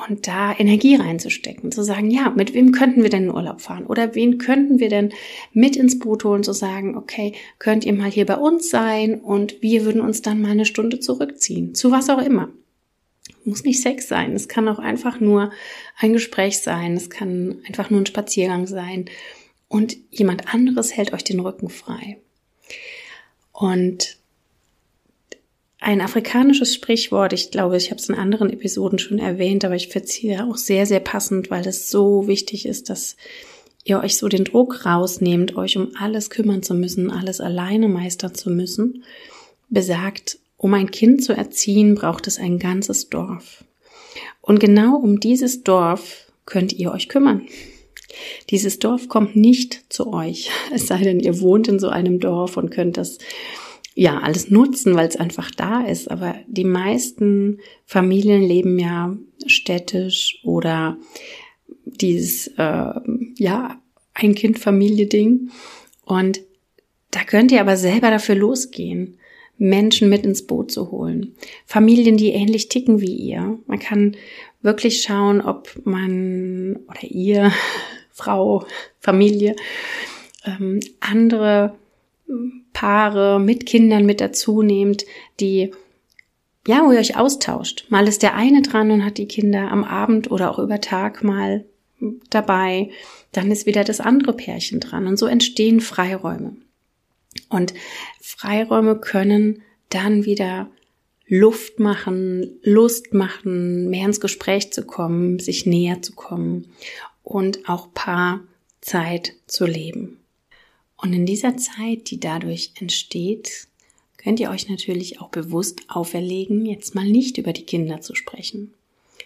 [0.08, 3.86] und da Energie reinzustecken, zu sagen, ja, mit wem könnten wir denn in Urlaub fahren?
[3.86, 5.12] Oder wen könnten wir denn
[5.54, 9.62] mit ins Boot holen, zu sagen, okay, könnt ihr mal hier bei uns sein und
[9.62, 12.50] wir würden uns dann mal eine Stunde zurückziehen, zu was auch immer.
[13.44, 15.52] Muss nicht Sex sein, es kann auch einfach nur
[15.98, 19.06] ein Gespräch sein, es kann einfach nur ein Spaziergang sein
[19.71, 22.17] und jemand anderes hält euch den Rücken frei.
[23.53, 24.17] Und
[25.79, 29.89] ein afrikanisches Sprichwort, ich glaube, ich habe es in anderen Episoden schon erwähnt, aber ich
[30.10, 33.15] hier auch sehr, sehr passend, weil es so wichtig ist, dass
[33.86, 38.36] ihr euch so den Druck rausnehmt, euch um alles kümmern zu müssen, alles alleine meistern
[38.36, 39.05] zu müssen,
[39.69, 43.63] besagt, um ein Kind zu erziehen, braucht es ein ganzes Dorf.
[44.41, 47.47] Und genau um dieses Dorf könnt ihr euch kümmern.
[48.50, 52.58] Dieses Dorf kommt nicht zu euch, es sei denn, ihr wohnt in so einem Dorf
[52.58, 53.17] und könnt das
[53.95, 56.10] ja alles nutzen, weil es einfach da ist.
[56.10, 60.97] Aber die meisten Familien leben ja städtisch oder
[61.86, 62.93] dieses äh,
[63.38, 63.82] ja
[64.13, 65.52] Ein-Kind-Familie-Ding.
[66.06, 66.41] Und
[67.12, 69.17] da könnt ihr aber selber dafür losgehen,
[69.58, 71.36] Menschen mit ins Boot zu holen.
[71.65, 73.60] Familien, die ähnlich ticken wie ihr.
[73.67, 74.15] Man kann
[74.62, 77.52] wirklich schauen, ob man oder ihr,
[78.13, 78.65] Frau,
[79.00, 79.56] Familie,
[80.45, 81.76] ähm, andere
[82.74, 85.06] Paare mit Kindern mit dazu nehmt,
[85.39, 85.71] die
[86.67, 87.86] ja, wo ihr euch austauscht.
[87.89, 91.24] Mal ist der eine dran und hat die Kinder am Abend oder auch über Tag
[91.24, 91.65] mal
[92.30, 92.91] dabei.
[93.32, 95.08] Dann ist wieder das andere Pärchen dran.
[95.08, 96.56] Und so entstehen Freiräume.
[97.50, 97.74] Und
[98.21, 100.69] Freiräume können dann wieder
[101.28, 106.67] Luft machen, Lust machen, mehr ins Gespräch zu kommen, sich näher zu kommen
[107.32, 110.20] und auch Paarzeit zu leben.
[110.98, 113.67] Und in dieser Zeit, die dadurch entsteht,
[114.17, 118.74] könnt ihr euch natürlich auch bewusst auferlegen, jetzt mal nicht über die Kinder zu sprechen,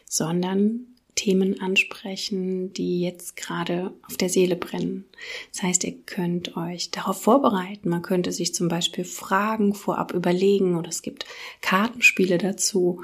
[0.07, 5.05] sondern Themen ansprechen, die jetzt gerade auf der Seele brennen.
[5.51, 7.89] Das heißt, ihr könnt euch darauf vorbereiten.
[7.89, 11.25] Man könnte sich zum Beispiel Fragen vorab überlegen oder es gibt
[11.61, 13.03] Kartenspiele dazu,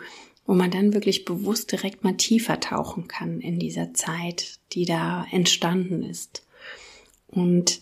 [0.52, 5.26] wo man dann wirklich bewusst direkt mal tiefer tauchen kann in dieser Zeit, die da
[5.32, 6.46] entstanden ist.
[7.30, 7.80] Und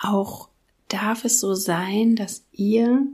[0.00, 0.48] auch
[0.86, 3.04] darf es so sein, dass ihr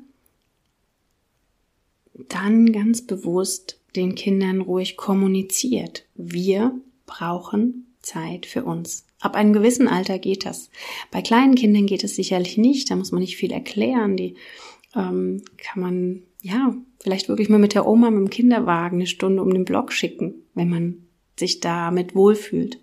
[2.12, 6.04] dann ganz bewusst den Kindern ruhig kommuniziert.
[6.14, 9.06] Wir brauchen Zeit für uns.
[9.18, 10.68] Ab einem gewissen Alter geht das.
[11.10, 12.90] Bei kleinen Kindern geht es sicherlich nicht.
[12.90, 14.18] Da muss man nicht viel erklären.
[14.18, 14.34] Die
[14.94, 19.42] ähm, kann man ja vielleicht wirklich mal mit der Oma mit dem Kinderwagen eine Stunde
[19.42, 22.78] um den Block schicken, wenn man sich damit wohlfühlt.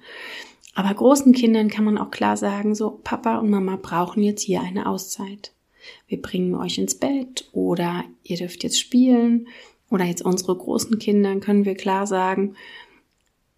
[0.74, 4.62] Aber großen Kindern kann man auch klar sagen, so Papa und Mama brauchen jetzt hier
[4.62, 5.52] eine Auszeit.
[6.08, 9.48] Wir bringen euch ins Bett oder ihr dürft jetzt spielen
[9.90, 12.56] oder jetzt unsere großen Kinder können wir klar sagen,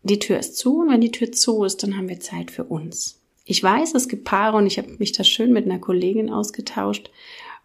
[0.04, 2.66] die Tür ist zu und wenn die Tür zu ist, dann haben wir Zeit für
[2.66, 3.20] uns.
[3.46, 7.10] Ich weiß, es gibt Paare und ich habe mich da schön mit einer Kollegin ausgetauscht.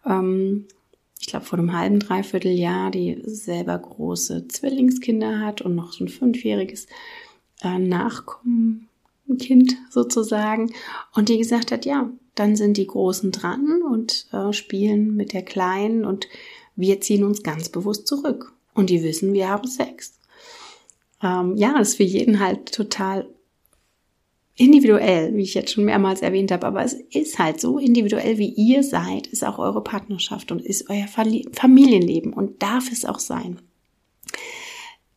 [0.05, 0.65] Ähm,
[1.23, 6.03] ich glaube vor einem halben, dreiviertel Jahr, die selber große Zwillingskinder hat und noch so
[6.03, 6.87] ein fünfjähriges
[7.63, 8.89] äh, Nachkommen
[9.39, 10.73] Kind sozusagen
[11.15, 15.43] und die gesagt hat, ja, dann sind die Großen dran und äh, spielen mit der
[15.43, 16.27] Kleinen und
[16.75, 20.19] wir ziehen uns ganz bewusst zurück und die wissen, wir haben Sex.
[21.21, 23.29] Ähm, ja, das ist für jeden halt total
[24.55, 28.49] individuell, wie ich jetzt schon mehrmals erwähnt habe, aber es ist halt so individuell, wie
[28.49, 33.59] ihr seid, ist auch eure Partnerschaft und ist euer Familienleben und darf es auch sein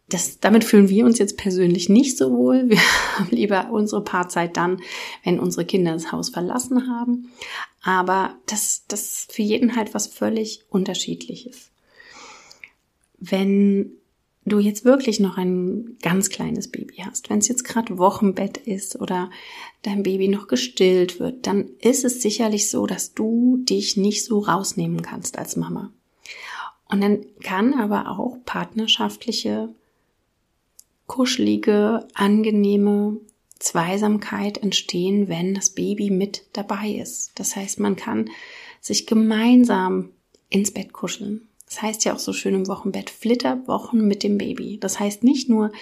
[0.09, 2.69] das, damit fühlen wir uns jetzt persönlich nicht so wohl.
[2.69, 2.79] Wir
[3.19, 4.81] haben lieber unsere Paarzeit dann,
[5.25, 7.33] wenn unsere Kinder das Haus verlassen haben.
[7.83, 11.71] Aber das, das für jeden halt was völlig unterschiedliches.
[13.19, 13.93] Wenn
[14.47, 19.01] du jetzt wirklich noch ein ganz kleines Baby hast, wenn es jetzt gerade Wochenbett ist
[19.01, 19.31] oder
[19.83, 24.39] dein Baby noch gestillt wird, dann ist es sicherlich so, dass du dich nicht so
[24.39, 25.93] rausnehmen kannst als Mama.
[26.89, 29.75] Und dann kann aber auch partnerschaftliche
[31.07, 33.21] kuschelige, angenehme
[33.59, 37.33] Zweisamkeit entstehen, wenn das Baby mit dabei ist.
[37.37, 38.31] Das heißt, man kann
[38.81, 40.11] sich gemeinsam
[40.51, 41.49] ins Bett kuscheln.
[41.67, 44.79] Das heißt ja auch so schön im Wochenbett, Flitterwochen mit dem Baby.
[44.79, 45.73] Das heißt nicht nur,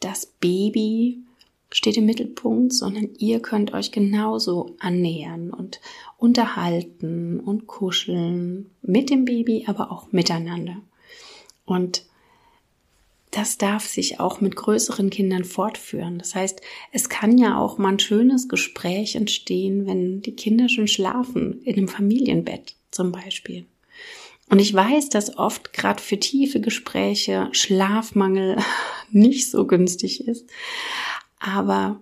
[0.00, 1.20] das Baby
[1.70, 5.80] steht im Mittelpunkt, sondern ihr könnt euch genauso annähern und
[6.16, 10.76] unterhalten und kuscheln mit dem Baby, aber auch miteinander.
[11.64, 12.04] Und
[13.32, 16.18] das darf sich auch mit größeren Kindern fortführen.
[16.18, 20.88] Das heißt, es kann ja auch mal ein schönes Gespräch entstehen, wenn die Kinder schon
[20.88, 23.66] schlafen, in einem Familienbett zum Beispiel.
[24.48, 28.58] Und ich weiß, dass oft gerade für tiefe Gespräche Schlafmangel
[29.10, 30.48] nicht so günstig ist.
[31.38, 32.00] Aber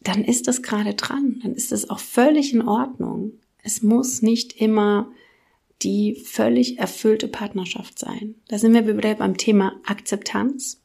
[0.00, 1.40] dann ist es gerade dran.
[1.42, 3.32] Dann ist es auch völlig in Ordnung.
[3.62, 5.10] Es muss nicht immer
[5.82, 8.36] die völlig erfüllte Partnerschaft sein.
[8.48, 10.80] Da sind wir wieder beim Thema Akzeptanz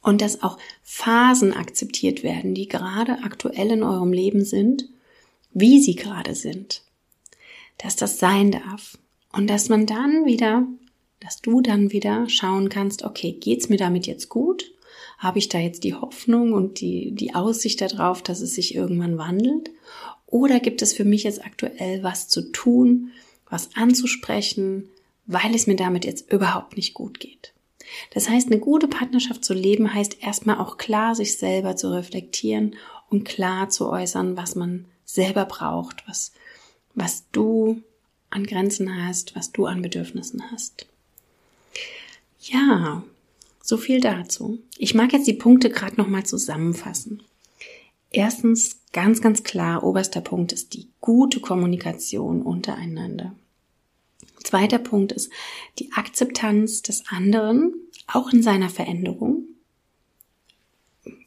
[0.00, 4.88] und dass auch Phasen akzeptiert werden, die gerade aktuell in eurem Leben sind,
[5.52, 6.82] wie sie gerade sind.
[7.78, 8.98] Dass das sein darf
[9.32, 10.66] und dass man dann wieder,
[11.20, 14.72] dass du dann wieder schauen kannst, okay, geht's mir damit jetzt gut?
[15.18, 19.18] Habe ich da jetzt die Hoffnung und die, die Aussicht darauf, dass es sich irgendwann
[19.18, 19.70] wandelt?
[20.26, 23.12] Oder gibt es für mich jetzt aktuell was zu tun,
[23.48, 24.88] was anzusprechen,
[25.26, 27.52] weil es mir damit jetzt überhaupt nicht gut geht.
[28.12, 32.76] Das heißt, eine gute Partnerschaft zu leben heißt erstmal auch klar sich selber zu reflektieren
[33.10, 36.32] und klar zu äußern, was man selber braucht, was,
[36.94, 37.82] was du
[38.32, 40.86] an Grenzen hast, was du an Bedürfnissen hast.
[42.40, 43.04] Ja,
[43.62, 44.58] so viel dazu.
[44.76, 47.22] Ich mag jetzt die Punkte gerade nochmal zusammenfassen.
[48.10, 53.34] Erstens ganz, ganz klar, oberster Punkt ist die gute Kommunikation untereinander.
[54.42, 55.30] Zweiter Punkt ist
[55.78, 57.72] die Akzeptanz des anderen,
[58.06, 59.44] auch in seiner Veränderung.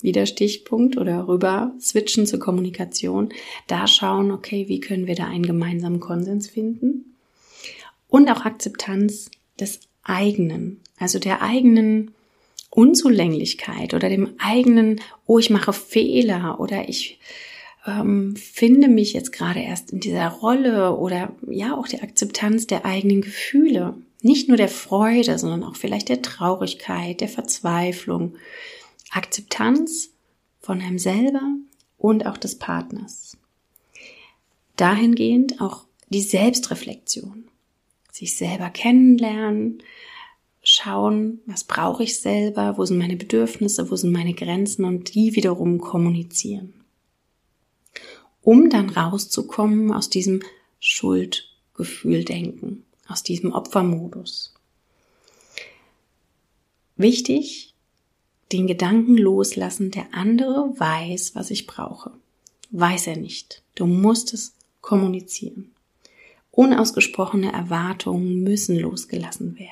[0.02, 3.30] Wieder Stichpunkt oder rüber switchen zur Kommunikation.
[3.68, 7.16] Da schauen, okay, wie können wir da einen gemeinsamen Konsens finden?
[8.08, 12.12] Und auch Akzeptanz des eigenen, also der eigenen
[12.70, 17.20] Unzulänglichkeit oder dem eigenen, oh, ich mache Fehler oder ich
[17.86, 22.86] ähm, finde mich jetzt gerade erst in dieser Rolle oder ja auch die Akzeptanz der
[22.86, 23.96] eigenen Gefühle.
[24.22, 28.36] Nicht nur der Freude, sondern auch vielleicht der Traurigkeit, der Verzweiflung.
[29.12, 30.10] Akzeptanz
[30.60, 31.42] von einem selber
[31.98, 33.38] und auch des Partners.
[34.76, 37.46] Dahingehend auch die Selbstreflexion.
[38.12, 39.82] Sich selber kennenlernen,
[40.64, 45.36] schauen, was brauche ich selber, wo sind meine Bedürfnisse, wo sind meine Grenzen und die
[45.36, 46.74] wiederum kommunizieren.
[48.42, 50.42] Um dann rauszukommen aus diesem
[50.80, 54.54] Schuldgefühl-Denken, aus diesem Opfermodus.
[56.98, 57.75] Wichtig,
[58.56, 62.12] den Gedanken loslassen, der andere weiß, was ich brauche.
[62.72, 63.62] Weiß er nicht.
[63.76, 65.72] Du musst es kommunizieren.
[66.52, 69.72] Unausgesprochene Erwartungen müssen losgelassen werden.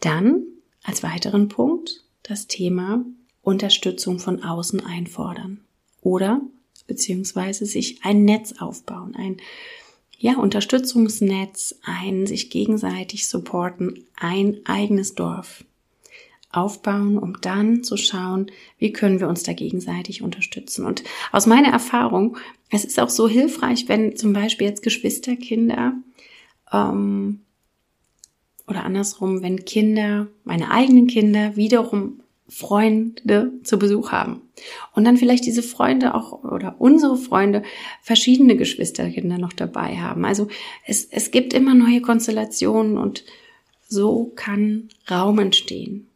[0.00, 0.42] Dann
[0.82, 3.04] als weiteren Punkt das Thema
[3.42, 5.60] Unterstützung von außen einfordern
[6.02, 6.40] oder
[6.88, 9.36] beziehungsweise sich ein Netz aufbauen, ein
[10.18, 15.64] ja, Unterstützungsnetz, ein sich gegenseitig supporten, ein eigenes Dorf
[16.50, 20.86] aufbauen, um dann zu schauen, wie können wir uns da gegenseitig unterstützen.
[20.86, 22.36] Und aus meiner Erfahrung,
[22.70, 25.94] es ist auch so hilfreich, wenn zum Beispiel jetzt Geschwisterkinder
[26.72, 27.40] ähm,
[28.66, 34.40] oder andersrum, wenn Kinder, meine eigenen Kinder, wiederum Freunde zu Besuch haben.
[34.94, 37.62] Und dann vielleicht diese Freunde auch oder unsere Freunde
[38.02, 40.24] verschiedene Geschwisterkinder noch dabei haben.
[40.24, 40.48] Also
[40.86, 43.24] es, es gibt immer neue Konstellationen und
[43.86, 46.08] so kann Raum entstehen.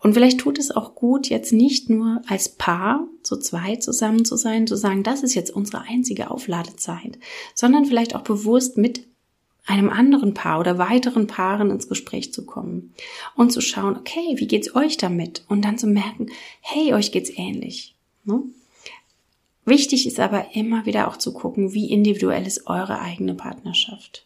[0.00, 4.36] Und vielleicht tut es auch gut, jetzt nicht nur als Paar zu zweit zusammen zu
[4.36, 7.18] sein, zu sagen, das ist jetzt unsere einzige Aufladezeit,
[7.54, 9.06] sondern vielleicht auch bewusst mit
[9.66, 12.94] einem anderen Paar oder weiteren Paaren ins Gespräch zu kommen
[13.36, 15.44] und zu schauen, okay, wie geht's euch damit?
[15.48, 16.28] Und dann zu merken,
[16.60, 17.94] hey, euch geht's ähnlich.
[18.24, 18.42] Ne?
[19.66, 24.24] Wichtig ist aber immer wieder auch zu gucken, wie individuell ist eure eigene Partnerschaft.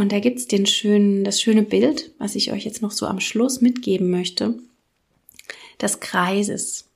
[0.00, 3.20] Und da gibt's den schönen, das schöne Bild, was ich euch jetzt noch so am
[3.20, 4.54] Schluss mitgeben möchte,
[5.78, 6.88] des Kreises.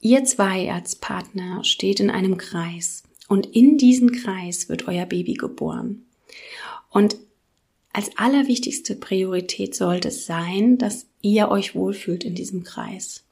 [0.00, 5.34] Ihr zwei als Partner steht in einem Kreis und in diesen Kreis wird euer Baby
[5.34, 6.04] geboren.
[6.90, 7.14] Und
[7.92, 13.22] als allerwichtigste Priorität sollte es sein, dass ihr euch wohlfühlt in diesem Kreis.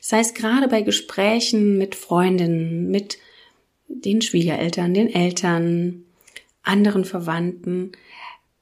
[0.00, 3.16] Das heißt, gerade bei Gesprächen mit Freundinnen, mit
[3.88, 6.04] den Schwiegereltern, den Eltern,
[6.62, 7.92] anderen Verwandten,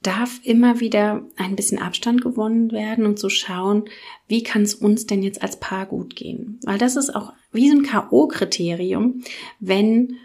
[0.07, 3.85] darf immer wieder ein bisschen Abstand gewonnen werden und zu schauen,
[4.29, 6.61] wie kann es uns denn jetzt als Paar gut gehen?
[6.65, 9.25] Weil das ist auch wie so ein K.O.-Kriterium,
[9.61, 10.17] wenn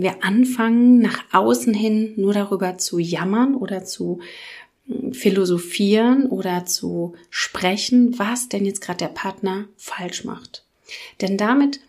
[0.00, 4.20] wir anfangen, nach außen hin nur darüber zu jammern oder zu
[4.86, 10.64] hm, philosophieren oder zu sprechen, was denn jetzt gerade der Partner falsch macht.
[11.20, 11.80] Denn damit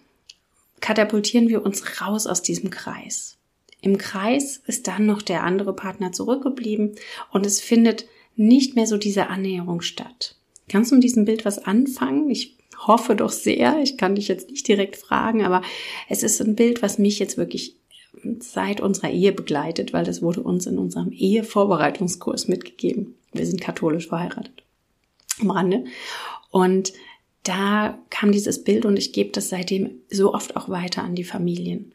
[0.80, 3.38] katapultieren wir uns raus aus diesem Kreis.
[3.86, 6.96] Im Kreis ist dann noch der andere Partner zurückgeblieben
[7.32, 10.36] und es findet nicht mehr so diese Annäherung statt.
[10.68, 12.32] Kannst du mit diesem Bild was anfangen?
[12.32, 13.80] Ich hoffe doch sehr.
[13.84, 15.62] Ich kann dich jetzt nicht direkt fragen, aber
[16.10, 17.76] es ist ein Bild, was mich jetzt wirklich
[18.40, 23.14] seit unserer Ehe begleitet, weil das wurde uns in unserem Ehevorbereitungskurs mitgegeben.
[23.34, 24.64] Wir sind katholisch verheiratet.
[25.42, 25.86] Am Rande.
[26.50, 26.92] Und
[27.46, 31.24] da kam dieses Bild und ich gebe das seitdem so oft auch weiter an die
[31.24, 31.94] Familien.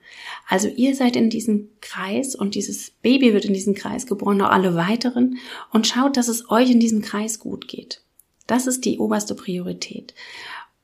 [0.48, 4.50] Also ihr seid in diesem Kreis und dieses Baby wird in diesem Kreis geboren, auch
[4.50, 5.38] alle weiteren
[5.72, 8.00] und schaut, dass es euch in diesem Kreis gut geht.
[8.46, 10.14] Das ist die oberste Priorität.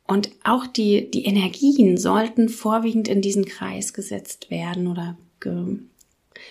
[0.04, 5.78] Und auch die, die Energien sollten vorwiegend in diesen Kreis gesetzt werden oder ge,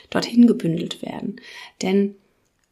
[0.10, 1.42] dorthin gebündelt werden.
[1.82, 2.16] Denn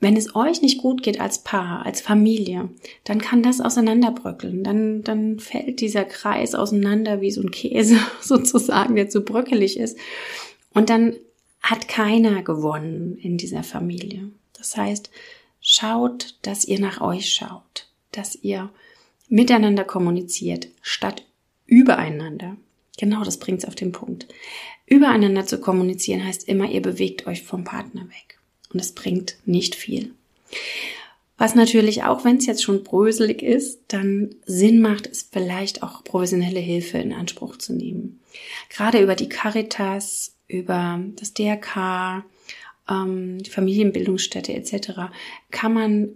[0.03, 2.69] wenn es euch nicht gut geht als Paar, als Familie,
[3.03, 4.63] dann kann das auseinanderbröckeln.
[4.63, 9.97] Dann, dann fällt dieser Kreis auseinander wie so ein Käse sozusagen, der zu bröckelig ist.
[10.73, 11.15] Und dann
[11.61, 14.29] hat keiner gewonnen in dieser Familie.
[14.57, 15.09] Das heißt,
[15.61, 18.69] schaut, dass ihr nach euch schaut, dass ihr
[19.29, 21.25] miteinander kommuniziert, statt
[21.65, 22.57] übereinander.
[22.99, 24.27] Genau, das bringt's auf den Punkt.
[24.85, 28.32] Übereinander zu kommunizieren heißt immer, ihr bewegt euch vom Partner weg.
[28.73, 30.11] Und es bringt nicht viel.
[31.37, 36.03] Was natürlich auch, wenn es jetzt schon bröselig ist, dann Sinn macht, ist vielleicht auch
[36.03, 38.19] professionelle Hilfe in Anspruch zu nehmen.
[38.69, 42.23] Gerade über die Caritas, über das DRK,
[42.89, 45.11] ähm, die Familienbildungsstätte etc.
[45.51, 46.09] kann man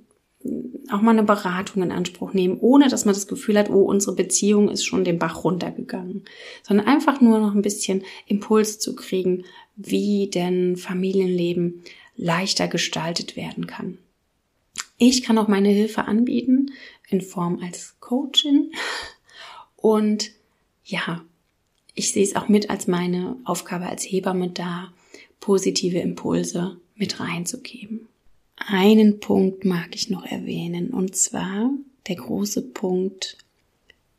[0.92, 4.16] auch mal eine Beratung in Anspruch nehmen, ohne dass man das Gefühl hat, oh, unsere
[4.16, 6.24] Beziehung ist schon den Bach runtergegangen,
[6.64, 9.44] sondern einfach nur noch ein bisschen Impuls zu kriegen,
[9.76, 11.84] wie denn Familienleben
[12.18, 13.98] leichter gestaltet werden kann.
[14.98, 16.72] Ich kann auch meine Hilfe anbieten
[17.08, 18.72] in Form als Coachin
[19.76, 20.32] und
[20.84, 21.24] ja,
[21.94, 24.92] ich sehe es auch mit als meine Aufgabe als Hebamme da,
[25.40, 28.08] positive Impulse mit reinzugeben.
[28.56, 31.70] Einen Punkt mag ich noch erwähnen, und zwar
[32.08, 33.38] der große Punkt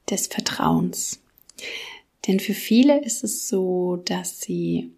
[0.09, 1.20] des Vertrauens.
[2.26, 4.92] Denn für viele ist es so, dass sie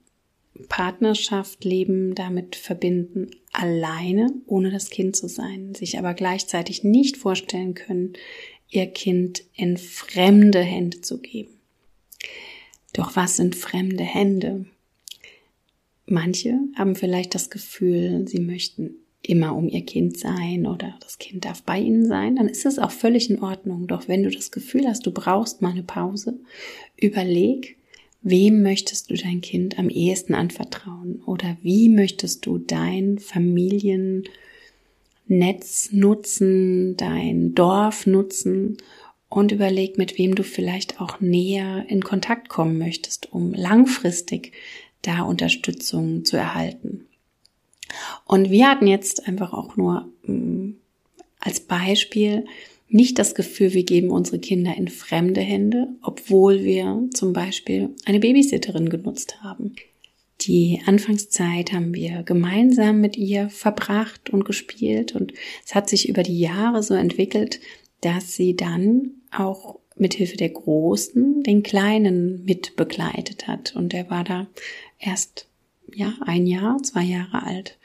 [0.68, 7.74] Partnerschaft, Leben damit verbinden, alleine, ohne das Kind zu sein, sich aber gleichzeitig nicht vorstellen
[7.74, 8.14] können,
[8.68, 11.50] ihr Kind in fremde Hände zu geben.
[12.92, 14.66] Doch was sind fremde Hände?
[16.06, 21.44] Manche haben vielleicht das Gefühl, sie möchten immer um ihr Kind sein oder das Kind
[21.44, 23.86] darf bei ihnen sein, dann ist es auch völlig in Ordnung.
[23.86, 26.40] Doch wenn du das Gefühl hast, du brauchst mal eine Pause,
[26.96, 27.76] überleg,
[28.22, 34.28] wem möchtest du dein Kind am ehesten anvertrauen oder wie möchtest du dein Familiennetz
[35.92, 38.76] nutzen, dein Dorf nutzen
[39.28, 44.52] und überleg, mit wem du vielleicht auch näher in Kontakt kommen möchtest, um langfristig
[45.02, 47.06] da Unterstützung zu erhalten.
[48.26, 50.72] Und wir hatten jetzt einfach auch nur mm,
[51.38, 52.44] als Beispiel
[52.90, 58.20] nicht das Gefühl, wir geben unsere Kinder in fremde Hände, obwohl wir zum Beispiel eine
[58.20, 59.74] Babysitterin genutzt haben.
[60.42, 65.32] Die Anfangszeit haben wir gemeinsam mit ihr verbracht und gespielt und
[65.64, 67.60] es hat sich über die Jahre so entwickelt,
[68.00, 74.08] dass sie dann auch mit Hilfe der Großen den Kleinen mit begleitet hat und er
[74.08, 74.48] war da
[74.98, 75.46] erst
[75.94, 77.78] ja, ein Jahr, zwei Jahre alt.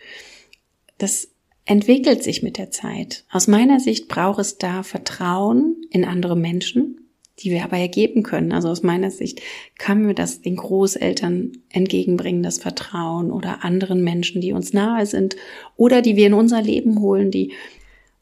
[0.97, 1.27] Das
[1.65, 3.25] entwickelt sich mit der Zeit.
[3.31, 7.09] Aus meiner Sicht braucht es da Vertrauen in andere Menschen,
[7.39, 8.51] die wir aber ergeben können.
[8.51, 9.41] Also aus meiner Sicht
[9.77, 15.35] kann mir das den Großeltern entgegenbringen, das Vertrauen oder anderen Menschen, die uns nahe sind
[15.75, 17.53] oder die wir in unser Leben holen, die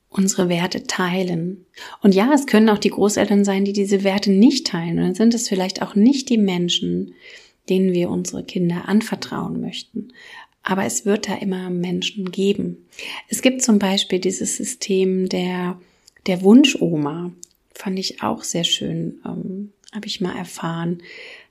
[0.09, 1.65] unsere Werte teilen.
[2.01, 4.99] Und ja, es können auch die Großeltern sein, die diese Werte nicht teilen.
[4.99, 7.13] Und dann sind es vielleicht auch nicht die Menschen,
[7.69, 10.09] denen wir unsere Kinder anvertrauen möchten.
[10.63, 12.85] Aber es wird da immer Menschen geben.
[13.27, 15.79] Es gibt zum Beispiel dieses System der,
[16.25, 17.31] der Wunschoma.
[17.73, 19.19] Fand ich auch sehr schön.
[19.25, 21.01] Ähm, Habe ich mal erfahren,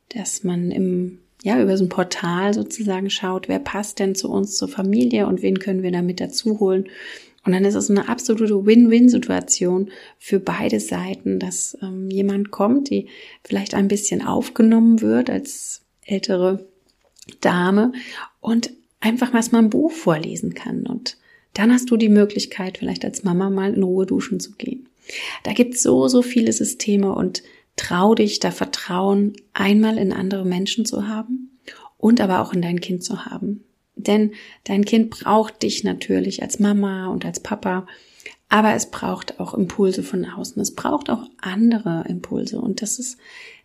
[0.08, 4.56] dass man im ja, über so ein Portal sozusagen schaut, wer passt denn zu uns,
[4.56, 6.88] zur Familie und wen können wir damit dazu holen.
[7.44, 13.08] Und dann ist es eine absolute Win-Win-Situation für beide Seiten, dass ähm, jemand kommt, die
[13.42, 16.64] vielleicht ein bisschen aufgenommen wird als ältere
[17.40, 17.92] Dame
[18.40, 18.70] und
[19.02, 20.86] einfach mal ein Buch vorlesen kann.
[20.86, 21.18] Und
[21.54, 24.88] dann hast du die Möglichkeit, vielleicht als Mama mal in Ruhe duschen zu gehen.
[25.42, 27.42] Da gibt es so, so viele Systeme und
[27.76, 31.58] trau dich, da Vertrauen einmal in andere Menschen zu haben
[31.98, 33.64] und aber auch in dein Kind zu haben.
[33.96, 34.32] Denn
[34.64, 37.86] dein Kind braucht dich natürlich als Mama und als Papa,
[38.48, 40.60] aber es braucht auch Impulse von außen.
[40.62, 43.18] Es braucht auch andere Impulse und das ist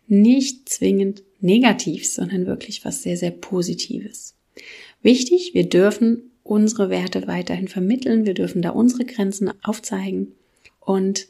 [0.07, 4.35] nicht zwingend negativ, sondern wirklich was sehr, sehr Positives.
[5.01, 10.33] Wichtig, wir dürfen unsere Werte weiterhin vermitteln, wir dürfen da unsere Grenzen aufzeigen
[10.79, 11.27] und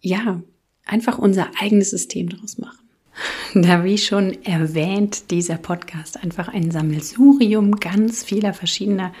[0.00, 0.42] ja,
[0.84, 2.78] einfach unser eigenes System daraus machen.
[3.54, 9.14] Da, wie schon erwähnt, dieser Podcast einfach ein Sammelsurium ganz vieler verschiedener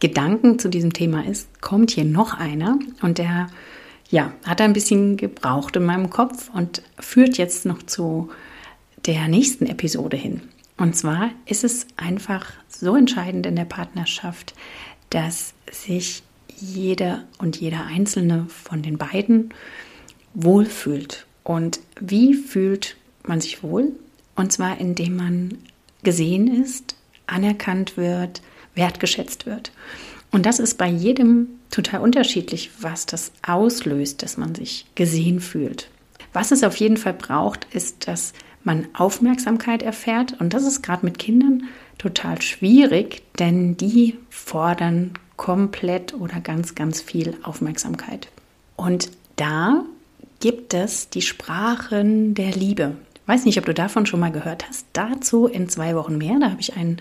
[0.00, 3.46] Gedanken zu diesem Thema ist, kommt hier noch einer und der
[4.10, 8.28] ja, hat ein bisschen gebraucht in meinem Kopf und führt jetzt noch zu
[9.06, 10.42] der nächsten Episode hin.
[10.80, 14.54] Und zwar ist es einfach so entscheidend in der Partnerschaft,
[15.10, 16.22] dass sich
[16.56, 19.52] jeder und jeder einzelne von den beiden
[20.32, 21.26] wohlfühlt.
[21.44, 23.92] Und wie fühlt man sich wohl?
[24.36, 25.58] Und zwar indem man
[26.02, 28.40] gesehen ist, anerkannt wird,
[28.74, 29.72] wertgeschätzt wird.
[30.30, 35.90] Und das ist bei jedem total unterschiedlich, was das auslöst, dass man sich gesehen fühlt.
[36.32, 38.32] Was es auf jeden Fall braucht, ist, dass
[38.64, 40.40] man Aufmerksamkeit erfährt.
[40.40, 41.64] Und das ist gerade mit Kindern
[41.98, 48.28] total schwierig, denn die fordern komplett oder ganz, ganz viel Aufmerksamkeit.
[48.76, 49.84] Und da
[50.40, 52.96] gibt es die Sprachen der Liebe.
[53.14, 54.86] Ich weiß nicht, ob du davon schon mal gehört hast.
[54.92, 56.38] Dazu in zwei Wochen mehr.
[56.40, 57.00] Da habe ich ein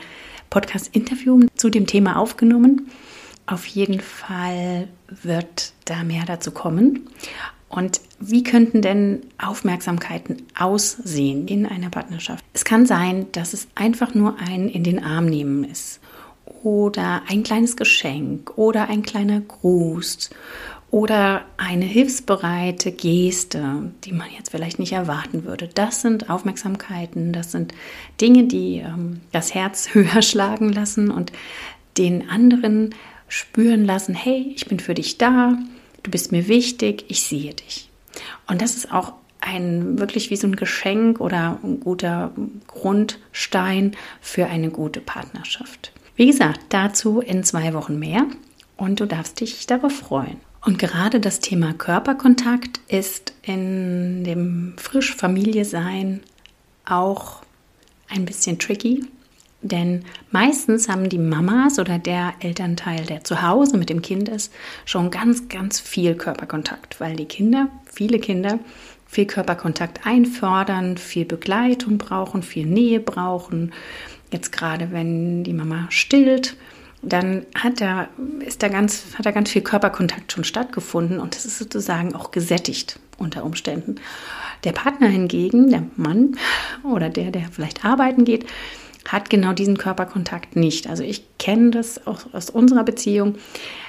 [0.49, 2.89] Podcast-Interview zu dem Thema aufgenommen.
[3.45, 7.10] auf jeden Fall wird da mehr dazu kommen.
[7.70, 12.43] Und wie könnten denn Aufmerksamkeiten aussehen in einer Partnerschaft?
[12.53, 15.99] Es kann sein, dass es einfach nur ein in den Arm nehmen ist.
[16.63, 18.57] Oder ein kleines Geschenk.
[18.57, 20.32] Oder ein kleiner Gruß.
[20.91, 25.67] Oder eine hilfsbereite Geste, die man jetzt vielleicht nicht erwarten würde.
[25.67, 27.76] Das sind Aufmerksamkeiten, das sind
[28.20, 31.32] Dinge, die ähm, das Herz höher schlagen lassen und
[31.99, 32.95] den anderen
[33.28, 35.59] spüren lassen, hey, ich bin für dich da,
[36.03, 37.89] du bist mir wichtig, ich sehe dich.
[38.47, 42.31] Und das ist auch ein wirklich wie so ein Geschenk oder ein guter
[42.67, 45.91] Grundstein für eine gute Partnerschaft.
[46.15, 48.25] Wie gesagt, dazu in zwei Wochen mehr
[48.75, 50.37] und du darfst dich darauf freuen.
[50.65, 56.19] Und gerade das Thema Körperkontakt ist in dem frisch Familie sein
[56.83, 57.43] auch
[58.09, 59.05] ein bisschen tricky,
[59.62, 64.53] denn meistens haben die Mamas oder der Elternteil, der zu Hause mit dem Kind ist,
[64.86, 68.60] schon ganz, ganz viel Körperkontakt, weil die Kinder, viele Kinder,
[69.05, 73.74] viel Körperkontakt einfordern, viel Begleitung brauchen, viel Nähe brauchen.
[74.32, 76.55] Jetzt gerade, wenn die Mama stillt,
[77.01, 78.07] dann hat da,
[78.45, 82.32] ist da ganz, hat da ganz viel Körperkontakt schon stattgefunden und es ist sozusagen auch
[82.32, 83.95] gesättigt unter Umständen.
[84.64, 86.38] Der Partner hingegen, der Mann
[86.84, 88.45] oder der, der vielleicht arbeiten geht,
[89.12, 90.88] hat genau diesen Körperkontakt nicht.
[90.88, 93.36] Also ich kenne das auch aus unserer Beziehung.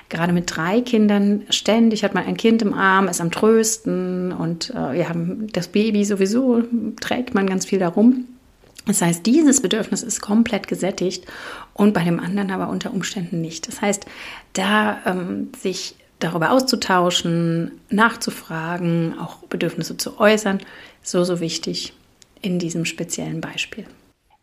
[0.08, 4.70] Gerade mit drei Kindern ständig hat man ein Kind im Arm, ist am Trösten und
[4.74, 5.12] äh, ja,
[5.52, 6.62] das Baby sowieso
[7.00, 8.26] trägt man ganz viel darum.
[8.86, 11.26] Das heißt, dieses Bedürfnis ist komplett gesättigt
[11.74, 13.68] und bei dem anderen aber unter Umständen nicht.
[13.68, 14.06] Das heißt,
[14.54, 20.60] da ähm, sich darüber auszutauschen, nachzufragen, auch Bedürfnisse zu äußern,
[21.02, 21.92] so, so wichtig
[22.42, 23.84] in diesem speziellen Beispiel.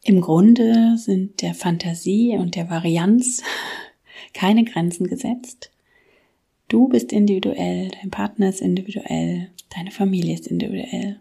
[0.08, 3.44] Im Grunde sind der Fantasie und der Varianz
[4.34, 5.70] keine Grenzen gesetzt.
[6.70, 11.20] Du bist individuell, dein Partner ist individuell, deine Familie ist individuell.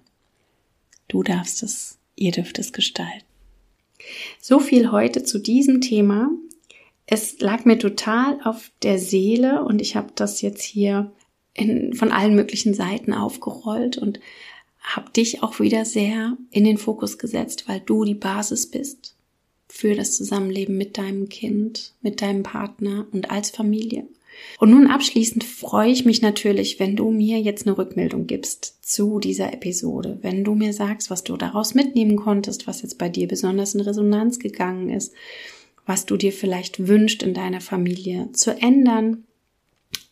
[1.08, 3.26] Du darfst es ihr dürft es gestalten.
[4.40, 6.30] So viel heute zu diesem Thema.
[7.06, 11.10] Es lag mir total auf der Seele und ich habe das jetzt hier
[11.54, 14.20] in, von allen möglichen Seiten aufgerollt und
[14.86, 19.16] habe dich auch wieder sehr in den Fokus gesetzt, weil du die Basis bist
[19.68, 24.06] für das Zusammenleben mit deinem Kind, mit deinem Partner und als Familie.
[24.58, 29.18] Und nun abschließend freue ich mich natürlich, wenn du mir jetzt eine Rückmeldung gibst zu
[29.18, 33.26] dieser Episode, wenn du mir sagst, was du daraus mitnehmen konntest, was jetzt bei dir
[33.26, 35.14] besonders in Resonanz gegangen ist,
[35.84, 39.24] was du dir vielleicht wünscht in deiner Familie zu ändern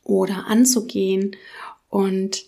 [0.02, 1.36] oder anzugehen.
[1.88, 2.46] Und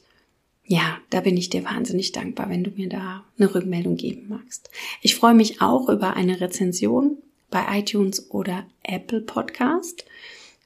[0.67, 4.69] ja, da bin ich dir wahnsinnig dankbar, wenn du mir da eine Rückmeldung geben magst.
[5.01, 7.19] Ich freue mich auch über eine Rezension
[7.51, 10.05] bei iTunes oder Apple Podcast.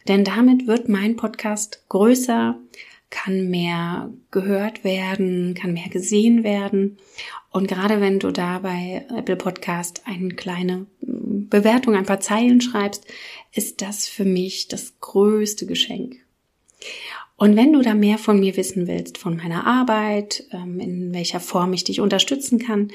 [0.08, 2.58] Denn damit wird mein Podcast größer,
[3.10, 6.96] kann mehr gehört werden, kann mehr gesehen werden.
[7.50, 12.60] Und gerade wenn du da bei Apple Podcast eine kleine mm, Bewertung, ein paar Zeilen
[12.60, 13.06] schreibst,
[13.52, 16.16] ist das für mich das größte Geschenk.
[17.40, 21.40] Und wenn du da mehr von mir wissen willst, von meiner Arbeit, ähm, in welcher
[21.40, 22.88] Form ich dich unterstützen kann,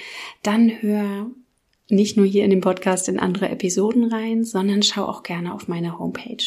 [0.44, 1.32] dann hör
[1.90, 5.68] nicht nur hier in dem Podcast in andere Episoden rein, sondern schau auch gerne auf
[5.68, 6.44] meine Homepage.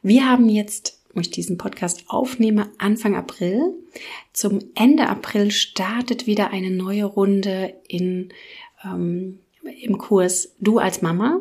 [0.00, 3.74] Wir haben jetzt, wo ich diesen Podcast aufnehme, Anfang April.
[4.32, 8.30] Zum Ende April startet wieder eine neue Runde in,
[8.82, 9.40] ähm,
[9.82, 11.40] im Kurs Du als Mama.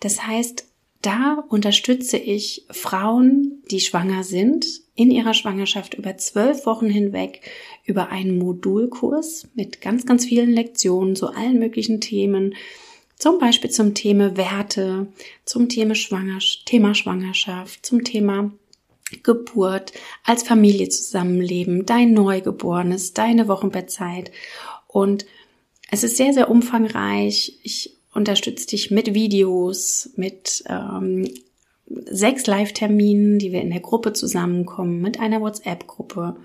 [0.00, 0.64] Das heißt,
[1.04, 7.40] da unterstütze ich Frauen, die schwanger sind, in ihrer Schwangerschaft über zwölf Wochen hinweg
[7.84, 12.54] über einen Modulkurs mit ganz, ganz vielen Lektionen zu allen möglichen Themen,
[13.18, 15.08] zum Beispiel zum Thema Werte,
[15.44, 18.50] zum Thema, Schwangerschaft, Thema Schwangerschaft, zum Thema
[19.22, 19.92] Geburt,
[20.24, 24.32] als Familie zusammenleben, dein Neugeborenes, deine Wochenbettzeit.
[24.88, 25.26] Und
[25.90, 27.58] es ist sehr, sehr umfangreich.
[27.62, 31.28] Ich unterstütze dich mit Videos, mit ähm,
[31.86, 36.36] sechs Live-Terminen, die wir in der Gruppe zusammenkommen, mit einer WhatsApp-Gruppe.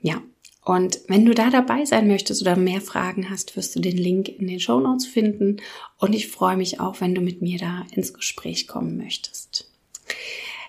[0.00, 0.22] Ja,
[0.64, 4.28] und wenn du da dabei sein möchtest oder mehr Fragen hast, wirst du den Link
[4.28, 5.56] in den Show Notes finden.
[5.98, 9.70] Und ich freue mich auch, wenn du mit mir da ins Gespräch kommen möchtest.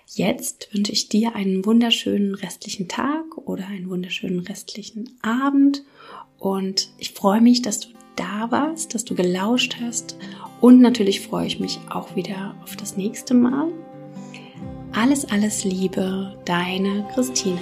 [0.08, 5.84] Jetzt wünsche ich dir einen wunderschönen restlichen Tag oder einen wunderschönen restlichen Abend.
[6.38, 7.90] Und ich freue mich, dass du
[8.20, 10.18] da warst, dass du gelauscht hast.
[10.62, 13.70] Und natürlich freue ich mich auch wieder auf das nächste Mal.
[14.92, 17.62] Alles, alles Liebe, deine Christine.